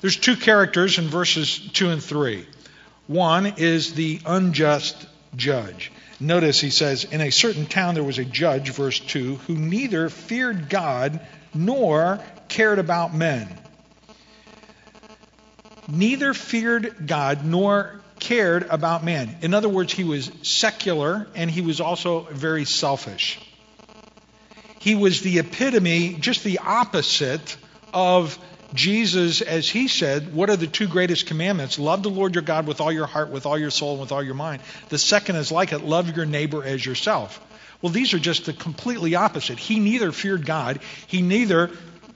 There's 0.00 0.16
two 0.16 0.36
characters 0.36 0.98
in 0.98 1.08
verses 1.08 1.58
2 1.72 1.90
and 1.90 2.02
3. 2.02 2.46
One 3.06 3.54
is 3.56 3.94
the 3.94 4.20
unjust 4.26 5.06
judge. 5.36 5.92
Notice 6.18 6.60
he 6.60 6.70
says, 6.70 7.04
In 7.04 7.20
a 7.20 7.30
certain 7.30 7.66
town 7.66 7.94
there 7.94 8.04
was 8.04 8.18
a 8.18 8.24
judge, 8.24 8.70
verse 8.70 8.98
2, 8.98 9.36
who 9.36 9.54
neither 9.54 10.08
feared 10.08 10.68
God 10.68 11.20
nor 11.54 12.20
cared 12.48 12.78
about 12.78 13.14
men. 13.14 13.48
Neither 15.88 16.34
feared 16.34 17.06
God 17.06 17.44
nor 17.44 18.00
cared 18.26 18.66
about 18.70 19.04
man. 19.04 19.38
In 19.42 19.54
other 19.54 19.68
words, 19.68 19.92
he 19.92 20.02
was 20.02 20.30
secular 20.42 21.28
and 21.36 21.48
he 21.48 21.60
was 21.60 21.80
also 21.80 22.20
very 22.20 22.64
selfish. 22.64 23.40
He 24.80 24.96
was 24.96 25.20
the 25.20 25.38
epitome, 25.38 26.14
just 26.14 26.42
the 26.42 26.58
opposite 26.58 27.56
of 27.94 28.36
Jesus, 28.74 29.42
as 29.42 29.68
he 29.68 29.86
said, 29.86 30.34
what 30.34 30.50
are 30.50 30.56
the 30.56 30.66
two 30.66 30.88
greatest 30.88 31.28
commandments? 31.28 31.78
Love 31.78 32.02
the 32.02 32.10
Lord 32.10 32.34
your 32.34 32.42
God 32.42 32.66
with 32.66 32.80
all 32.80 32.90
your 32.90 33.06
heart, 33.06 33.30
with 33.30 33.46
all 33.46 33.56
your 33.56 33.70
soul, 33.70 33.92
and 33.92 34.00
with 34.00 34.10
all 34.10 34.24
your 34.24 34.34
mind. 34.34 34.60
The 34.88 34.98
second 34.98 35.36
is 35.36 35.52
like 35.52 35.72
it 35.72 35.78
love 35.78 36.14
your 36.16 36.26
neighbor 36.26 36.64
as 36.64 36.84
yourself. 36.84 37.40
Well, 37.80 37.92
these 37.92 38.12
are 38.12 38.18
just 38.18 38.44
the 38.44 38.52
completely 38.52 39.14
opposite. 39.14 39.60
He 39.60 39.78
neither 39.78 40.10
feared 40.10 40.44
God, 40.44 40.80
he 41.06 41.22
neither 41.22 41.70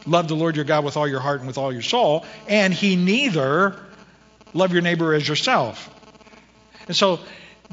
loved 0.07 0.29
the 0.29 0.35
Lord 0.35 0.57
your 0.57 0.65
God 0.65 0.85
with 0.85 0.97
all 0.97 1.07
your 1.07 1.21
heart 1.21 1.39
and 1.39 1.47
with 1.47 1.57
all 1.57 1.73
your 1.73 1.83
soul, 1.83 2.27
and 2.49 2.75
he 2.75 2.97
neither 2.97 3.77
loved 4.53 4.73
your 4.73 4.83
neighbor 4.83 5.15
as 5.15 5.29
yourself. 5.29 5.89
And 6.87 6.97
so 6.97 7.21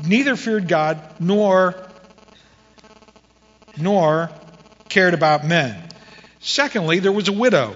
neither 0.05 0.35
feared 0.35 0.67
God 0.67 1.01
nor 1.19 1.75
nor 3.77 4.31
cared 4.89 5.13
about 5.13 5.45
men. 5.45 5.81
Secondly, 6.39 6.99
there 6.99 7.11
was 7.11 7.27
a 7.27 7.33
widow. 7.33 7.75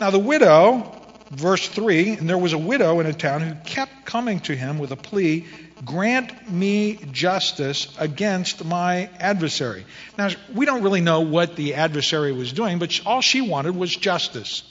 Now 0.00 0.10
the 0.10 0.18
widow, 0.18 0.92
verse 1.30 1.66
3, 1.68 2.10
and 2.10 2.28
there 2.28 2.38
was 2.38 2.52
a 2.52 2.58
widow 2.58 3.00
in 3.00 3.06
a 3.06 3.12
town 3.12 3.40
who 3.40 3.54
kept 3.64 4.04
coming 4.04 4.40
to 4.40 4.56
him 4.56 4.78
with 4.78 4.92
a 4.92 4.96
plea, 4.96 5.46
grant 5.84 6.50
me 6.50 6.98
justice 7.12 7.94
against 7.98 8.64
my 8.64 9.10
adversary. 9.18 9.84
Now, 10.16 10.30
we 10.54 10.66
don't 10.66 10.82
really 10.82 11.00
know 11.00 11.20
what 11.20 11.56
the 11.56 11.74
adversary 11.74 12.32
was 12.32 12.52
doing, 12.52 12.78
but 12.78 13.00
all 13.04 13.20
she 13.20 13.40
wanted 13.40 13.76
was 13.76 13.94
justice. 13.94 14.62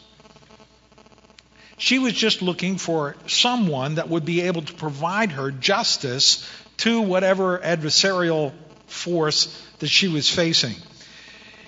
She 1.77 1.99
was 1.99 2.13
just 2.13 2.41
looking 2.41 2.77
for 2.77 3.15
someone 3.27 3.95
that 3.95 4.09
would 4.09 4.25
be 4.25 4.41
able 4.41 4.61
to 4.61 4.73
provide 4.73 5.31
her 5.33 5.51
justice 5.51 6.49
to 6.77 7.01
whatever 7.01 7.59
adversarial 7.59 8.53
force 8.87 9.47
that 9.79 9.87
she 9.87 10.07
was 10.07 10.29
facing. 10.29 10.75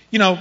You 0.10 0.20
know, 0.20 0.40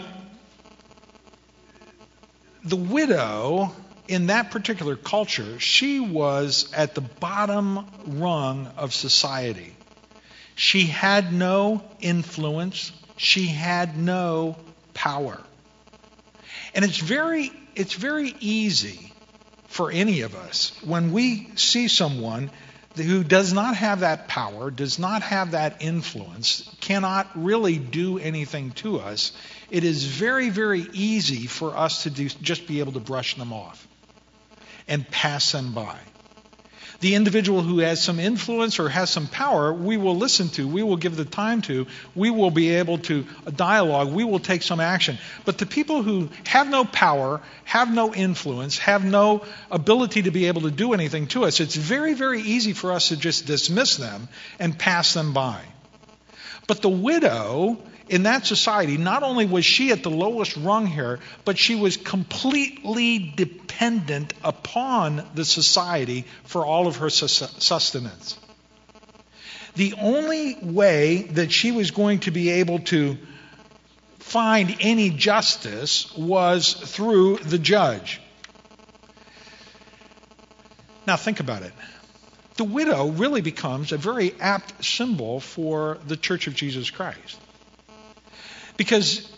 the 2.64 2.76
widow 2.76 3.72
in 4.08 4.26
that 4.26 4.50
particular 4.50 4.94
culture, 4.94 5.58
she 5.58 5.98
was 5.98 6.72
at 6.72 6.94
the 6.94 7.00
bottom 7.00 7.86
rung 8.06 8.70
of 8.76 8.94
society. 8.94 9.74
She 10.54 10.82
had 10.84 11.32
no 11.32 11.82
influence, 12.00 12.92
she 13.16 13.46
had 13.46 13.98
no 13.98 14.56
power. 14.94 15.40
And 16.74 16.84
it's 16.84 16.98
very 16.98 17.52
it's 17.74 17.94
very 17.94 18.34
easy 18.40 19.12
for 19.66 19.90
any 19.90 20.22
of 20.22 20.34
us 20.34 20.72
when 20.84 21.12
we 21.12 21.48
see 21.56 21.88
someone 21.88 22.50
who 22.96 23.22
does 23.22 23.52
not 23.52 23.76
have 23.76 24.00
that 24.00 24.26
power, 24.26 24.70
does 24.70 24.98
not 24.98 25.22
have 25.22 25.50
that 25.50 25.82
influence, 25.82 26.74
cannot 26.80 27.28
really 27.34 27.78
do 27.78 28.18
anything 28.18 28.70
to 28.72 28.98
us, 28.98 29.32
it 29.70 29.84
is 29.84 30.04
very, 30.04 30.48
very 30.48 30.86
easy 30.92 31.46
for 31.46 31.76
us 31.76 32.04
to 32.04 32.10
do, 32.10 32.28
just 32.28 32.66
be 32.66 32.80
able 32.80 32.92
to 32.92 33.00
brush 33.00 33.36
them 33.36 33.52
off 33.52 33.86
and 34.88 35.08
pass 35.10 35.52
them 35.52 35.74
by. 35.74 35.98
The 37.00 37.14
individual 37.14 37.62
who 37.62 37.80
has 37.80 38.02
some 38.02 38.18
influence 38.18 38.78
or 38.78 38.88
has 38.88 39.10
some 39.10 39.26
power, 39.26 39.72
we 39.72 39.96
will 39.96 40.16
listen 40.16 40.48
to, 40.50 40.66
we 40.66 40.82
will 40.82 40.96
give 40.96 41.16
the 41.16 41.24
time 41.24 41.62
to, 41.62 41.86
we 42.14 42.30
will 42.30 42.50
be 42.50 42.70
able 42.76 42.98
to 42.98 43.26
dialogue, 43.54 44.12
we 44.12 44.24
will 44.24 44.38
take 44.38 44.62
some 44.62 44.80
action. 44.80 45.18
But 45.44 45.58
the 45.58 45.66
people 45.66 46.02
who 46.02 46.30
have 46.46 46.68
no 46.68 46.84
power, 46.84 47.42
have 47.64 47.92
no 47.92 48.14
influence, 48.14 48.78
have 48.78 49.04
no 49.04 49.44
ability 49.70 50.22
to 50.22 50.30
be 50.30 50.46
able 50.46 50.62
to 50.62 50.70
do 50.70 50.94
anything 50.94 51.26
to 51.28 51.44
us, 51.44 51.60
it's 51.60 51.76
very, 51.76 52.14
very 52.14 52.40
easy 52.40 52.72
for 52.72 52.92
us 52.92 53.08
to 53.08 53.16
just 53.16 53.46
dismiss 53.46 53.96
them 53.96 54.28
and 54.58 54.78
pass 54.78 55.12
them 55.12 55.32
by. 55.32 55.60
But 56.66 56.82
the 56.82 56.88
widow 56.88 57.78
in 58.08 58.22
that 58.24 58.46
society, 58.46 58.96
not 58.96 59.22
only 59.22 59.46
was 59.46 59.64
she 59.64 59.90
at 59.90 60.02
the 60.02 60.10
lowest 60.10 60.56
rung 60.56 60.86
here, 60.86 61.18
but 61.44 61.58
she 61.58 61.74
was 61.74 61.96
completely 61.96 63.32
dependent 63.36 64.32
upon 64.44 65.26
the 65.34 65.44
society 65.44 66.24
for 66.44 66.64
all 66.64 66.86
of 66.86 66.96
her 66.98 67.10
sustenance. 67.10 68.38
The 69.74 69.94
only 70.00 70.56
way 70.62 71.22
that 71.32 71.50
she 71.52 71.72
was 71.72 71.90
going 71.90 72.20
to 72.20 72.30
be 72.30 72.50
able 72.50 72.78
to 72.80 73.18
find 74.20 74.76
any 74.80 75.10
justice 75.10 76.16
was 76.16 76.72
through 76.72 77.38
the 77.38 77.58
judge. 77.58 78.20
Now, 81.06 81.16
think 81.16 81.40
about 81.40 81.62
it. 81.62 81.72
The 82.56 82.64
widow 82.64 83.08
really 83.08 83.42
becomes 83.42 83.92
a 83.92 83.98
very 83.98 84.32
apt 84.40 84.84
symbol 84.84 85.40
for 85.40 85.98
the 86.06 86.16
Church 86.16 86.46
of 86.46 86.54
Jesus 86.54 86.90
Christ. 86.90 87.38
Because 88.76 89.30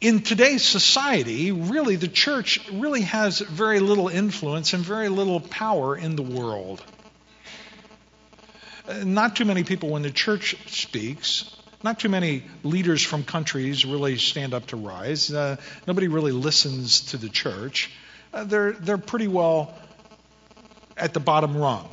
in 0.00 0.22
today's 0.22 0.62
society, 0.62 1.52
really, 1.52 1.96
the 1.96 2.08
church 2.08 2.60
really 2.70 3.02
has 3.02 3.38
very 3.38 3.80
little 3.80 4.08
influence 4.08 4.74
and 4.74 4.84
very 4.84 5.08
little 5.08 5.40
power 5.40 5.96
in 5.96 6.16
the 6.16 6.22
world. 6.22 6.82
Uh, 8.88 9.04
not 9.04 9.36
too 9.36 9.44
many 9.44 9.64
people, 9.64 9.88
when 9.88 10.02
the 10.02 10.10
church 10.10 10.56
speaks, 10.70 11.56
not 11.82 11.98
too 11.98 12.08
many 12.08 12.44
leaders 12.62 13.02
from 13.02 13.24
countries 13.24 13.84
really 13.84 14.16
stand 14.18 14.54
up 14.54 14.66
to 14.66 14.76
rise. 14.76 15.32
Uh, 15.32 15.56
nobody 15.86 16.08
really 16.08 16.32
listens 16.32 17.00
to 17.00 17.16
the 17.16 17.28
church. 17.28 17.90
Uh, 18.32 18.44
they're, 18.44 18.72
they're 18.72 18.98
pretty 18.98 19.28
well 19.28 19.74
at 20.96 21.14
the 21.14 21.20
bottom 21.20 21.56
rung. 21.56 21.88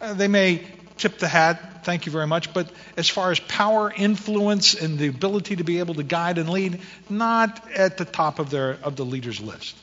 Uh, 0.00 0.14
they 0.14 0.28
may 0.28 0.64
tip 0.98 1.18
the 1.18 1.28
hat, 1.28 1.84
thank 1.84 2.06
you 2.06 2.12
very 2.12 2.26
much. 2.26 2.52
But 2.52 2.70
as 2.96 3.08
far 3.08 3.30
as 3.30 3.40
power, 3.40 3.92
influence, 3.94 4.74
and 4.74 4.98
the 4.98 5.08
ability 5.08 5.56
to 5.56 5.64
be 5.64 5.78
able 5.78 5.94
to 5.94 6.02
guide 6.02 6.38
and 6.38 6.48
lead, 6.48 6.80
not 7.08 7.70
at 7.72 7.96
the 7.96 8.04
top 8.04 8.38
of 8.38 8.50
their 8.50 8.72
of 8.82 8.96
the 8.96 9.04
leaders 9.04 9.40
list. 9.40 9.76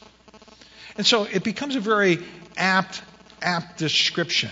And 0.98 1.06
so 1.06 1.24
it 1.24 1.44
becomes 1.44 1.76
a 1.76 1.80
very 1.80 2.20
apt 2.58 3.02
apt 3.42 3.78
description. 3.78 4.52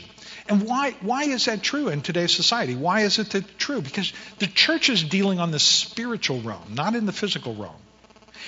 And 0.50 0.64
why 0.64 0.92
why 1.02 1.24
is 1.24 1.46
that 1.46 1.62
true 1.62 1.90
in 1.90 2.02
today's 2.02 2.34
society? 2.34 2.76
Why 2.76 3.02
is 3.02 3.20
it 3.20 3.30
that 3.32 3.58
true? 3.58 3.82
Because 3.82 4.12
the 4.40 4.48
church 4.48 4.90
is 4.90 5.04
dealing 5.04 5.40
on 5.40 5.52
the 5.52 5.60
spiritual 5.60 6.42
realm, 6.42 6.74
not 6.74 6.96
in 6.96 7.06
the 7.06 7.14
physical 7.14 7.56
realm. 7.56 7.76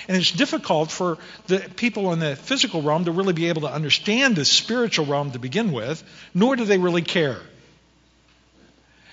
And 0.08 0.16
it's 0.16 0.30
difficult 0.30 0.90
for 0.90 1.18
the 1.46 1.58
people 1.58 2.12
in 2.12 2.18
the 2.18 2.36
physical 2.36 2.82
realm 2.82 3.06
to 3.06 3.12
really 3.12 3.32
be 3.32 3.48
able 3.48 3.62
to 3.62 3.72
understand 3.72 4.36
the 4.36 4.44
spiritual 4.44 5.06
realm 5.06 5.30
to 5.32 5.38
begin 5.38 5.72
with, 5.72 6.02
nor 6.34 6.54
do 6.54 6.64
they 6.64 6.78
really 6.78 7.02
care. 7.02 7.38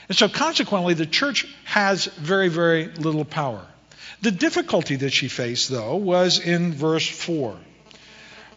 And 0.09 0.17
so, 0.17 0.27
consequently, 0.27 0.93
the 0.93 1.05
church 1.05 1.47
has 1.65 2.05
very, 2.05 2.49
very 2.49 2.87
little 2.87 3.25
power. 3.25 3.65
The 4.21 4.31
difficulty 4.31 4.97
that 4.97 5.11
she 5.11 5.27
faced, 5.27 5.69
though, 5.69 5.95
was 5.95 6.39
in 6.39 6.73
verse 6.73 7.07
4. 7.07 7.57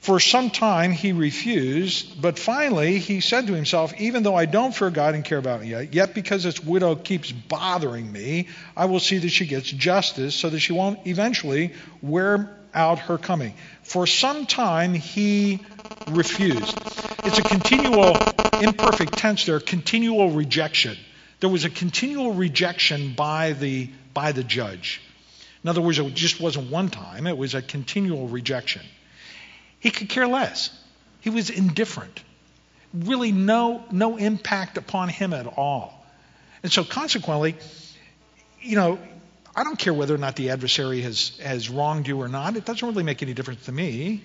For 0.07 0.21
some 0.21 0.51
time 0.51 0.93
he 0.93 1.11
refused, 1.11 2.23
but 2.23 2.39
finally 2.39 3.01
he 3.01 3.21
said 3.21 3.49
to 3.49 3.55
himself, 3.55 3.93
Even 3.99 4.23
though 4.23 4.37
I 4.37 4.47
don't 4.47 4.73
fear 4.73 4.91
God 4.91 5.17
and 5.17 5.25
care 5.25 5.39
about 5.39 5.63
me 5.63 5.71
yet, 5.71 5.95
yet 5.95 6.15
because 6.15 6.45
this 6.45 6.63
widow 6.63 6.95
keeps 6.95 7.33
bothering 7.33 8.13
me, 8.13 8.47
I 8.77 8.85
will 8.85 9.01
see 9.01 9.19
that 9.19 9.31
she 9.31 9.47
gets 9.47 9.69
justice 9.69 10.37
so 10.37 10.49
that 10.49 10.61
she 10.61 10.73
won't 10.73 11.05
eventually 11.09 11.73
wear 12.03 12.57
out 12.73 13.01
her 13.01 13.19
coming. 13.19 13.55
For 13.83 14.07
some 14.07 14.47
time 14.47 14.95
he 14.95 15.59
refused. 16.07 16.79
It's 17.25 17.41
a 17.41 17.43
continual, 17.43 18.17
imperfect 18.61 19.19
tense 19.19 19.45
there, 19.45 19.59
continual 19.59 20.31
rejection. 20.31 20.97
There 21.41 21.51
was 21.51 21.65
a 21.65 21.71
continual 21.71 22.33
rejection 22.33 23.13
by 23.15 23.53
the, 23.53 23.91
by 24.15 24.33
the 24.33 24.45
judge. 24.45 25.03
In 25.63 25.71
other 25.71 25.81
words, 25.81 25.99
it 25.99 26.15
just 26.15 26.41
wasn't 26.41 26.71
one 26.71 26.89
time, 26.89 27.27
it 27.27 27.37
was 27.37 27.55
a 27.55 27.63
continual 27.63 28.29
rejection. 28.29 28.83
He 29.81 29.91
could 29.91 30.09
care 30.09 30.27
less. 30.27 30.71
He 31.21 31.31
was 31.31 31.51
indifferent. 31.51 32.23
Really, 32.95 33.33
no, 33.33 33.85
no 33.91 34.17
impact 34.17 34.79
upon 34.79 35.09
him 35.09 35.33
at 35.33 35.47
all. 35.47 36.07
And 36.63 36.73
so, 36.73 36.85
consequently, 36.85 37.57
you 38.61 38.77
know, 38.77 38.99
I 39.55 39.65
don't 39.65 39.79
care 39.79 39.93
whether 39.93 40.15
or 40.15 40.19
not 40.19 40.37
the 40.37 40.51
adversary 40.51 41.01
has, 41.03 41.39
has 41.43 41.69
wronged 41.69 42.09
you 42.09 42.21
or 42.21 42.29
not. 42.29 42.57
It 42.57 42.65
doesn't 42.65 42.87
really 42.87 43.03
make 43.03 43.23
any 43.23 43.35
difference 43.35 43.65
to 43.67 43.73
me. 43.73 44.23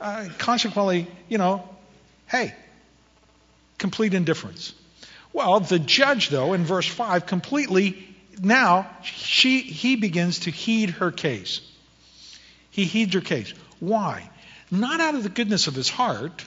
Uh, 0.00 0.28
consequently, 0.38 1.06
you 1.28 1.38
know, 1.38 1.68
hey, 2.26 2.54
complete 3.78 4.14
indifference. 4.14 4.72
Well, 5.32 5.60
the 5.60 5.78
judge, 5.78 6.28
though, 6.28 6.52
in 6.54 6.64
verse 6.64 6.86
5, 6.86 7.26
completely 7.26 8.06
now 8.42 8.90
she, 9.02 9.60
he 9.60 9.96
begins 9.96 10.40
to 10.40 10.50
heed 10.50 10.90
her 10.90 11.10
case. 11.10 11.60
He 12.70 12.84
heeds 12.84 13.14
her 13.14 13.20
case. 13.20 13.52
Why? 13.80 14.30
Not 14.70 15.00
out 15.00 15.14
of 15.14 15.22
the 15.22 15.28
goodness 15.28 15.66
of 15.66 15.74
his 15.74 15.88
heart, 15.88 16.44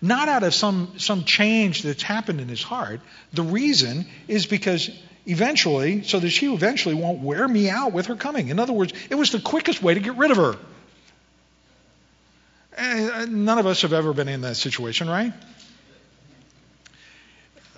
not 0.00 0.28
out 0.28 0.44
of 0.44 0.54
some, 0.54 0.98
some 0.98 1.24
change 1.24 1.82
that's 1.82 2.02
happened 2.02 2.40
in 2.40 2.48
his 2.48 2.62
heart. 2.62 3.00
The 3.32 3.42
reason 3.42 4.06
is 4.28 4.46
because 4.46 4.90
eventually, 5.26 6.04
so 6.04 6.18
that 6.18 6.30
she 6.30 6.52
eventually 6.52 6.94
won't 6.94 7.20
wear 7.20 7.46
me 7.46 7.68
out 7.68 7.92
with 7.92 8.06
her 8.06 8.16
coming. 8.16 8.48
In 8.48 8.58
other 8.58 8.72
words, 8.72 8.92
it 9.10 9.16
was 9.16 9.30
the 9.30 9.40
quickest 9.40 9.82
way 9.82 9.94
to 9.94 10.00
get 10.00 10.16
rid 10.16 10.30
of 10.30 10.36
her. 10.36 10.56
Eh, 12.76 13.26
none 13.28 13.58
of 13.58 13.66
us 13.66 13.82
have 13.82 13.92
ever 13.92 14.12
been 14.12 14.28
in 14.28 14.42
that 14.42 14.56
situation, 14.56 15.08
right? 15.08 15.32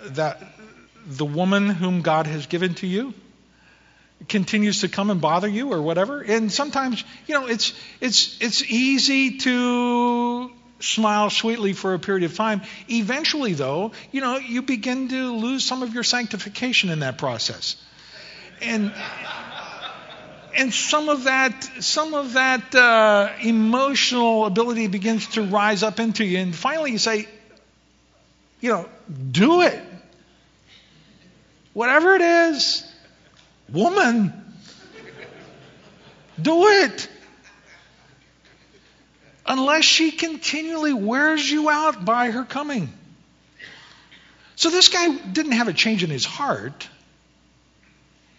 That 0.07 0.41
the 1.05 1.25
woman 1.25 1.69
whom 1.69 2.01
God 2.01 2.27
has 2.27 2.47
given 2.47 2.75
to 2.75 2.87
you 2.87 3.13
continues 4.29 4.81
to 4.81 4.87
come 4.87 5.09
and 5.09 5.19
bother 5.19 5.47
you 5.47 5.73
or 5.73 5.81
whatever. 5.81 6.21
And 6.21 6.51
sometimes, 6.51 7.03
you 7.27 7.33
know, 7.33 7.47
it's 7.47 7.73
it's 7.99 8.37
it's 8.41 8.63
easy 8.63 9.37
to 9.39 10.51
smile 10.79 11.29
sweetly 11.29 11.73
for 11.73 11.93
a 11.93 11.99
period 11.99 12.23
of 12.23 12.35
time. 12.35 12.61
Eventually, 12.89 13.53
though, 13.53 13.91
you 14.11 14.21
know, 14.21 14.37
you 14.37 14.61
begin 14.61 15.09
to 15.09 15.33
lose 15.33 15.63
some 15.63 15.83
of 15.83 15.93
your 15.93 16.03
sanctification 16.03 16.89
in 16.89 16.99
that 16.99 17.17
process. 17.17 17.75
And 18.61 18.93
and 20.55 20.73
some 20.73 21.09
of 21.09 21.23
that, 21.23 21.63
some 21.79 22.13
of 22.13 22.33
that 22.33 22.75
uh, 22.75 23.31
emotional 23.41 24.45
ability 24.45 24.87
begins 24.87 25.27
to 25.29 25.43
rise 25.43 25.81
up 25.81 25.99
into 25.99 26.25
you, 26.25 26.39
and 26.39 26.55
finally 26.55 26.91
you 26.91 26.97
say, 26.97 27.27
you 28.59 28.69
know, 28.69 28.89
do 29.31 29.61
it. 29.61 29.81
Whatever 31.73 32.15
it 32.15 32.21
is, 32.21 32.85
woman, 33.69 34.33
do 36.41 36.67
it. 36.67 37.07
Unless 39.45 39.85
she 39.85 40.11
continually 40.11 40.93
wears 40.93 41.49
you 41.49 41.69
out 41.69 42.05
by 42.05 42.31
her 42.31 42.43
coming. 42.43 42.91
So 44.55 44.69
this 44.69 44.89
guy 44.89 45.15
didn't 45.15 45.53
have 45.53 45.67
a 45.67 45.73
change 45.73 46.03
in 46.03 46.09
his 46.09 46.25
heart. 46.25 46.87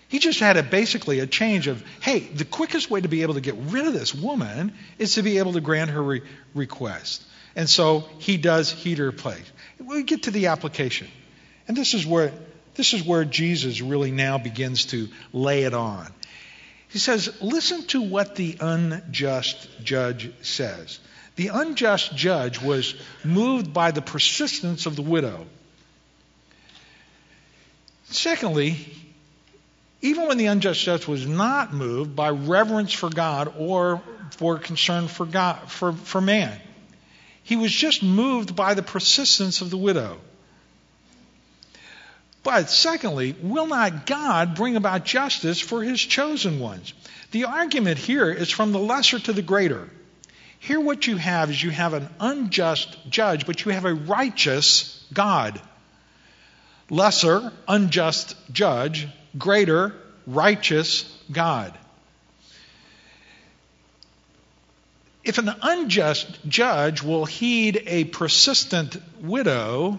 He 0.09 0.19
just 0.19 0.41
had 0.41 0.57
a 0.57 0.63
basically 0.63 1.21
a 1.21 1.27
change 1.27 1.69
of, 1.69 1.83
hey, 2.01 2.21
the 2.21 2.45
quickest 2.45 2.91
way 2.91 3.01
to 3.01 3.09
be 3.09 3.23
able 3.23 3.35
to 3.35 3.41
get 3.41 3.57
rid 3.57 3.87
of 3.87 3.95
this 3.95 4.15
woman 4.15 4.75
is 4.99 5.15
to 5.15 5.23
be 5.23 5.39
able 5.39 5.55
to 5.55 5.61
grant 5.61 5.91
her 5.91 6.03
re- 6.03 6.23
request. 6.55 7.25
And 7.57 7.69
so 7.69 8.05
he 8.19 8.37
does 8.37 8.71
heed 8.71 8.99
her 8.99 9.11
place. 9.11 9.51
We 9.79 10.03
get 10.03 10.25
to 10.25 10.31
the 10.31 10.49
application. 10.49 11.09
And 11.67 11.77
this 11.77 11.95
is 11.95 12.07
where 12.07 12.33
this 12.75 12.95
is 12.95 13.03
where 13.05 13.25
Jesus 13.25 13.81
really 13.81 14.11
now 14.11 14.39
begins 14.39 14.87
to 14.87 15.09
lay 15.33 15.65
it 15.65 15.75
on. 15.75 16.11
He 16.89 16.99
says, 16.99 17.41
Listen 17.41 17.87
to 17.89 18.03
what 18.03 18.37
the 18.37 18.57
unjust 18.61 19.69
judge 19.83 20.33
says. 20.43 21.01
The 21.37 21.49
unjust 21.49 22.15
judge 22.15 22.61
was 22.61 22.95
moved 23.25 23.73
by 23.73 23.91
the 23.91 24.03
persistence 24.03 24.87
of 24.87 24.97
the 24.97 25.03
widow. 25.03 25.47
Secondly, 28.05 28.77
even 30.03 30.29
when 30.29 30.37
the 30.37 30.47
unjust 30.47 30.83
judge 30.83 31.07
was 31.07 31.27
not 31.27 31.73
moved 31.73 32.15
by 32.15 32.29
reverence 32.31 32.93
for 32.93 33.09
God 33.09 33.55
or 33.57 34.03
for 34.33 34.59
concern 34.59 35.09
for 35.09 35.25
God 35.25 35.71
for, 35.71 35.93
for 35.93 36.21
man, 36.21 36.61
he 37.43 37.57
was 37.57 37.73
just 37.73 38.03
moved 38.03 38.55
by 38.55 38.75
the 38.75 38.83
persistence 38.83 39.63
of 39.63 39.71
the 39.71 39.77
widow. 39.77 40.19
But 42.43 42.71
secondly, 42.71 43.37
will 43.41 43.67
not 43.67 44.07
God 44.07 44.55
bring 44.55 44.77
about 44.77 45.05
justice 45.05 45.61
for 45.61 45.83
his 45.83 46.01
chosen 46.01 46.59
ones? 46.59 46.93
The 47.31 47.45
argument 47.45 47.99
here 47.99 48.31
is 48.31 48.51
from 48.51 48.73
the 48.73 48.79
lesser 48.79 49.19
to 49.21 49.33
the 49.33 49.43
greater. 49.43 49.89
Here, 50.59 50.81
what 50.81 51.07
you 51.07 51.17
have 51.17 51.51
is 51.51 51.63
you 51.63 51.71
have 51.71 51.95
an 51.95 52.09
unjust 52.21 52.97
judge, 53.09 53.47
but 53.47 53.65
you 53.65 53.73
have 53.73 53.85
a 53.85 53.95
righteous 53.95 55.05
God. 55.13 55.61
Lesser, 56.91 57.53
unjust 57.67 58.37
judge, 58.53 59.09
greater, 59.39 59.95
righteous 60.27 61.05
God. 61.31 61.77
If 65.25 65.39
an 65.39 65.53
unjust 65.63 66.39
judge 66.49 67.03
will 67.03 67.25
heed 67.25 67.83
a 67.87 68.05
persistent 68.05 68.97
widow, 69.21 69.99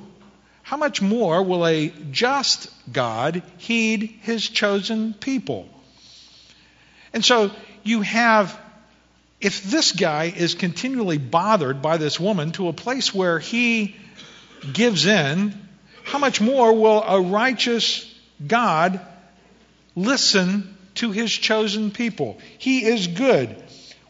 how 0.63 0.77
much 0.77 1.01
more 1.01 1.43
will 1.43 1.67
a 1.67 1.89
just 2.11 2.69
God 2.91 3.43
heed 3.57 4.15
his 4.21 4.47
chosen 4.47 5.13
people? 5.13 5.67
And 7.13 7.23
so 7.23 7.51
you 7.83 8.01
have, 8.01 8.59
if 9.39 9.63
this 9.63 9.91
guy 9.91 10.33
is 10.35 10.55
continually 10.55 11.17
bothered 11.17 11.81
by 11.81 11.97
this 11.97 12.19
woman 12.19 12.53
to 12.53 12.69
a 12.69 12.73
place 12.73 13.13
where 13.13 13.39
he 13.39 13.95
gives 14.71 15.05
in, 15.05 15.53
how 16.05 16.17
much 16.17 16.39
more 16.39 16.73
will 16.73 17.03
a 17.03 17.21
righteous 17.21 18.09
God 18.45 19.01
listen 19.95 20.77
to 20.95 21.11
his 21.11 21.31
chosen 21.31 21.91
people? 21.91 22.39
He 22.57 22.85
is 22.85 23.07
good. 23.07 23.61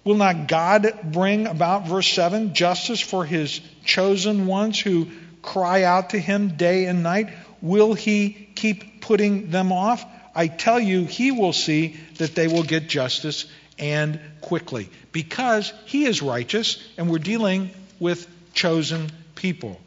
Will 0.03 0.15
not 0.15 0.47
God 0.47 0.99
bring 1.03 1.47
about, 1.47 1.87
verse 1.87 2.07
7, 2.07 2.53
justice 2.53 2.99
for 2.99 3.25
his 3.25 3.61
chosen 3.85 4.45
ones 4.45 4.79
who 4.79 5.07
cry 5.43 5.83
out 5.83 6.09
to 6.11 6.19
him 6.19 6.55
day 6.55 6.85
and 6.85 7.03
night? 7.03 7.29
Will 7.61 7.93
he 7.93 8.49
keep 8.55 9.01
putting 9.01 9.51
them 9.51 9.71
off? 9.71 10.03
I 10.33 10.47
tell 10.47 10.79
you, 10.79 11.05
he 11.05 11.31
will 11.31 11.53
see 11.53 11.95
that 12.17 12.33
they 12.33 12.47
will 12.47 12.63
get 12.63 12.89
justice 12.89 13.45
and 13.77 14.19
quickly 14.41 14.89
because 15.11 15.71
he 15.85 16.05
is 16.05 16.23
righteous 16.23 16.83
and 16.97 17.09
we're 17.09 17.19
dealing 17.19 17.69
with 17.99 18.27
chosen 18.53 19.11
people. 19.35 19.79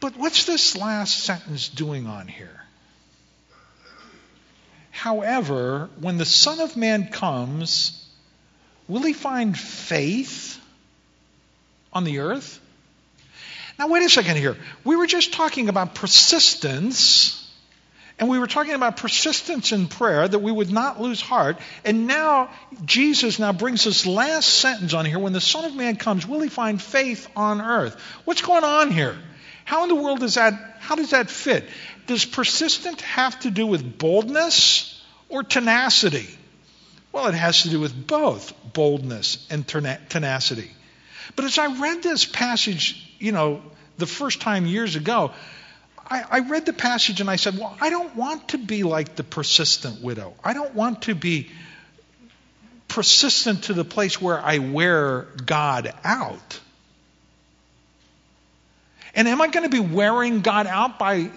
But 0.00 0.16
what's 0.16 0.46
this 0.46 0.76
last 0.76 1.18
sentence 1.24 1.68
doing 1.68 2.06
on 2.06 2.26
here? 2.26 2.60
However, 4.90 5.90
when 6.00 6.16
the 6.18 6.24
Son 6.24 6.60
of 6.60 6.76
Man 6.76 7.08
comes, 7.08 8.06
will 8.88 9.02
he 9.02 9.12
find 9.12 9.58
faith 9.58 10.58
on 11.92 12.04
the 12.04 12.20
earth? 12.20 12.60
Now, 13.80 13.88
wait 13.88 14.02
a 14.02 14.10
second 14.10 14.36
here. 14.36 14.58
We 14.84 14.94
were 14.94 15.06
just 15.06 15.32
talking 15.32 15.70
about 15.70 15.94
persistence, 15.94 17.50
and 18.18 18.28
we 18.28 18.38
were 18.38 18.46
talking 18.46 18.74
about 18.74 18.98
persistence 18.98 19.72
in 19.72 19.88
prayer, 19.88 20.28
that 20.28 20.40
we 20.40 20.52
would 20.52 20.70
not 20.70 21.00
lose 21.00 21.22
heart. 21.22 21.56
And 21.82 22.06
now, 22.06 22.50
Jesus 22.84 23.38
now 23.38 23.54
brings 23.54 23.84
this 23.84 24.04
last 24.04 24.50
sentence 24.50 24.92
on 24.92 25.06
here. 25.06 25.18
When 25.18 25.32
the 25.32 25.40
Son 25.40 25.64
of 25.64 25.74
Man 25.74 25.96
comes, 25.96 26.26
will 26.26 26.42
he 26.42 26.50
find 26.50 26.80
faith 26.80 27.26
on 27.34 27.62
earth? 27.62 27.98
What's 28.26 28.42
going 28.42 28.64
on 28.64 28.90
here? 28.90 29.16
How 29.64 29.84
in 29.84 29.88
the 29.88 29.94
world 29.94 30.20
does 30.20 30.34
that, 30.34 30.52
how 30.80 30.94
does 30.94 31.12
that 31.12 31.30
fit? 31.30 31.64
Does 32.06 32.26
persistent 32.26 33.00
have 33.00 33.40
to 33.40 33.50
do 33.50 33.66
with 33.66 33.96
boldness 33.96 35.02
or 35.30 35.42
tenacity? 35.42 36.28
Well, 37.12 37.28
it 37.28 37.34
has 37.34 37.62
to 37.62 37.70
do 37.70 37.80
with 37.80 38.06
both 38.06 38.52
boldness 38.74 39.46
and 39.48 39.66
tenacity. 39.66 40.70
But 41.34 41.46
as 41.46 41.56
I 41.56 41.80
read 41.80 42.02
this 42.02 42.26
passage, 42.26 43.06
you 43.20 43.30
know, 43.30 43.62
the 43.98 44.06
first 44.06 44.40
time 44.40 44.66
years 44.66 44.96
ago, 44.96 45.32
I, 46.10 46.24
I, 46.28 46.38
read 46.40 46.66
the 46.66 46.72
passage 46.72 47.20
and 47.20 47.30
I 47.30 47.36
said, 47.36 47.56
well, 47.56 47.76
I 47.80 47.90
don't 47.90 48.16
want 48.16 48.48
to 48.48 48.58
be 48.58 48.82
like 48.82 49.14
the 49.14 49.22
persistent 49.22 50.02
widow. 50.02 50.34
I 50.42 50.54
don't 50.54 50.74
want 50.74 51.02
to 51.02 51.14
be 51.14 51.50
persistent 52.88 53.64
to 53.64 53.74
the 53.74 53.84
place 53.84 54.20
where 54.20 54.40
I 54.40 54.58
wear 54.58 55.28
God 55.46 55.92
out. 56.02 56.60
And 59.14 59.28
am 59.28 59.40
I 59.40 59.48
going 59.48 59.68
to 59.68 59.70
be 59.70 59.80
wearing 59.94 60.40
God 60.40 60.66
out 60.66 60.98
by, 60.98 61.30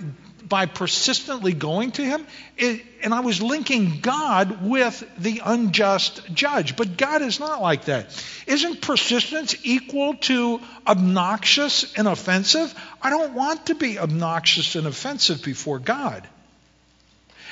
by 0.53 0.67
persistently 0.67 1.51
going 1.51 1.89
to 1.93 2.05
Him? 2.05 2.27
It, 2.57 2.85
and 3.01 3.11
I 3.11 3.21
was 3.21 3.41
linking 3.41 4.01
God 4.01 4.63
with 4.63 5.03
the 5.17 5.41
unjust 5.43 6.31
judge. 6.31 6.75
But 6.75 6.95
God 6.95 7.23
is 7.23 7.39
not 7.39 7.59
like 7.59 7.85
that. 7.85 8.23
Isn't 8.45 8.79
persistence 8.79 9.55
equal 9.63 10.13
to 10.29 10.61
obnoxious 10.85 11.97
and 11.97 12.07
offensive? 12.07 12.71
I 13.01 13.09
don't 13.09 13.33
want 13.33 13.65
to 13.65 13.73
be 13.73 13.97
obnoxious 13.97 14.75
and 14.75 14.85
offensive 14.85 15.43
before 15.43 15.79
God. 15.79 16.27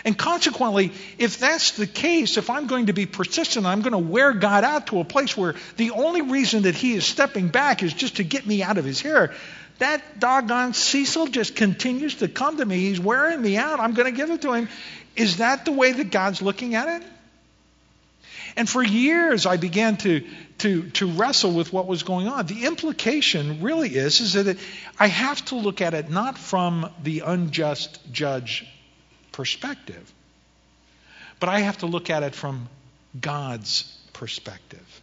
And 0.06 0.16
consequently, 0.16 0.92
if 1.18 1.40
that's 1.40 1.72
the 1.72 1.88
case, 1.88 2.38
if 2.38 2.52
I'm 2.52 2.68
going 2.68 2.86
to 2.86 2.94
be 2.94 3.08
persistent, 3.08 3.66
I'm 3.66 3.82
going 3.82 3.94
to 3.94 3.98
wear 3.98 4.34
God 4.34 4.64
out 4.64 4.88
to 4.88 5.00
a 5.00 5.04
place 5.04 5.36
where 5.36 5.56
the 5.78 5.90
only 5.90 6.22
reason 6.22 6.64
that 6.64 6.76
He 6.76 6.94
is 6.94 7.04
stepping 7.04 7.48
back 7.48 7.82
is 7.82 7.96
just 7.96 8.18
to 8.18 8.24
get 8.24 8.46
me 8.46 8.62
out 8.62 8.78
of 8.78 8.86
His 8.86 9.02
hair, 9.02 9.34
that 9.82 10.20
doggone 10.20 10.76
Cecil 10.76 11.26
just 11.28 11.56
continues 11.56 12.16
to 12.16 12.28
come 12.28 12.58
to 12.58 12.66
me. 12.66 12.78
He's 12.78 13.00
wearing 13.00 13.42
me 13.42 13.58
out. 13.58 13.80
I'm 13.80 13.96
going 13.96 14.12
to 14.12 14.16
give 14.16 14.30
it 14.30 14.44
to 14.44 14.54
him. 14.54 14.70
Is 15.16 15.38
that 15.38 15.66
the 15.66 15.72
way 15.72 15.92
that 15.92 16.12
God's 16.12 16.40
looking 16.40 16.76
at 16.76 17.02
it? 17.02 17.08
And 18.56 18.70
for 18.70 18.84
years, 18.84 19.48
I 19.48 19.58
began 19.58 19.98
to, 19.98 20.24
to, 20.60 20.90
to 20.92 21.08
wrestle 21.08 21.54
with 21.54 21.74
what 21.74 21.88
was 21.88 22.04
going 22.04 22.28
on. 22.28 22.46
The 22.46 22.66
implication 22.66 23.64
really 23.64 23.90
is, 23.90 24.22
is 24.22 24.34
that 24.34 24.46
it, 24.46 24.60
I 25.00 25.08
have 25.08 25.44
to 25.46 25.56
look 25.56 25.82
at 25.82 25.96
it 25.96 26.12
not 26.12 26.38
from 26.38 26.88
the 27.02 27.22
unjust 27.22 28.00
judge 28.12 28.68
perspective, 29.32 30.14
but 31.40 31.50
I 31.50 31.62
have 31.62 31.80
to 31.80 31.88
look 31.88 32.12
at 32.12 32.22
it 32.22 32.36
from 32.36 32.70
God's 33.20 33.84
perspective. 34.14 35.02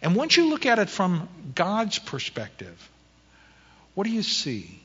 And 0.00 0.16
once 0.16 0.34
you 0.34 0.48
look 0.48 0.64
at 0.64 0.78
it 0.78 0.88
from 0.88 1.28
God's 1.54 1.98
perspective, 1.98 2.90
what 3.94 4.04
do 4.04 4.10
you 4.12 4.22
see? 4.22 4.80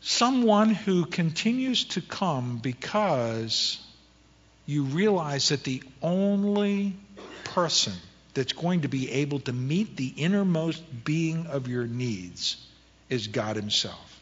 Someone 0.00 0.70
who 0.70 1.04
continues 1.04 1.84
to 1.84 2.00
come 2.00 2.58
because 2.58 3.78
you 4.66 4.84
realize 4.84 5.48
that 5.50 5.64
the 5.64 5.82
only 6.02 6.94
person 7.44 7.92
that's 8.34 8.52
going 8.52 8.82
to 8.82 8.88
be 8.88 9.10
able 9.10 9.40
to 9.40 9.52
meet 9.52 9.96
the 9.96 10.08
innermost 10.08 10.82
being 11.04 11.46
of 11.46 11.68
your 11.68 11.86
needs 11.86 12.56
is 13.08 13.26
God 13.26 13.56
Himself. 13.56 14.20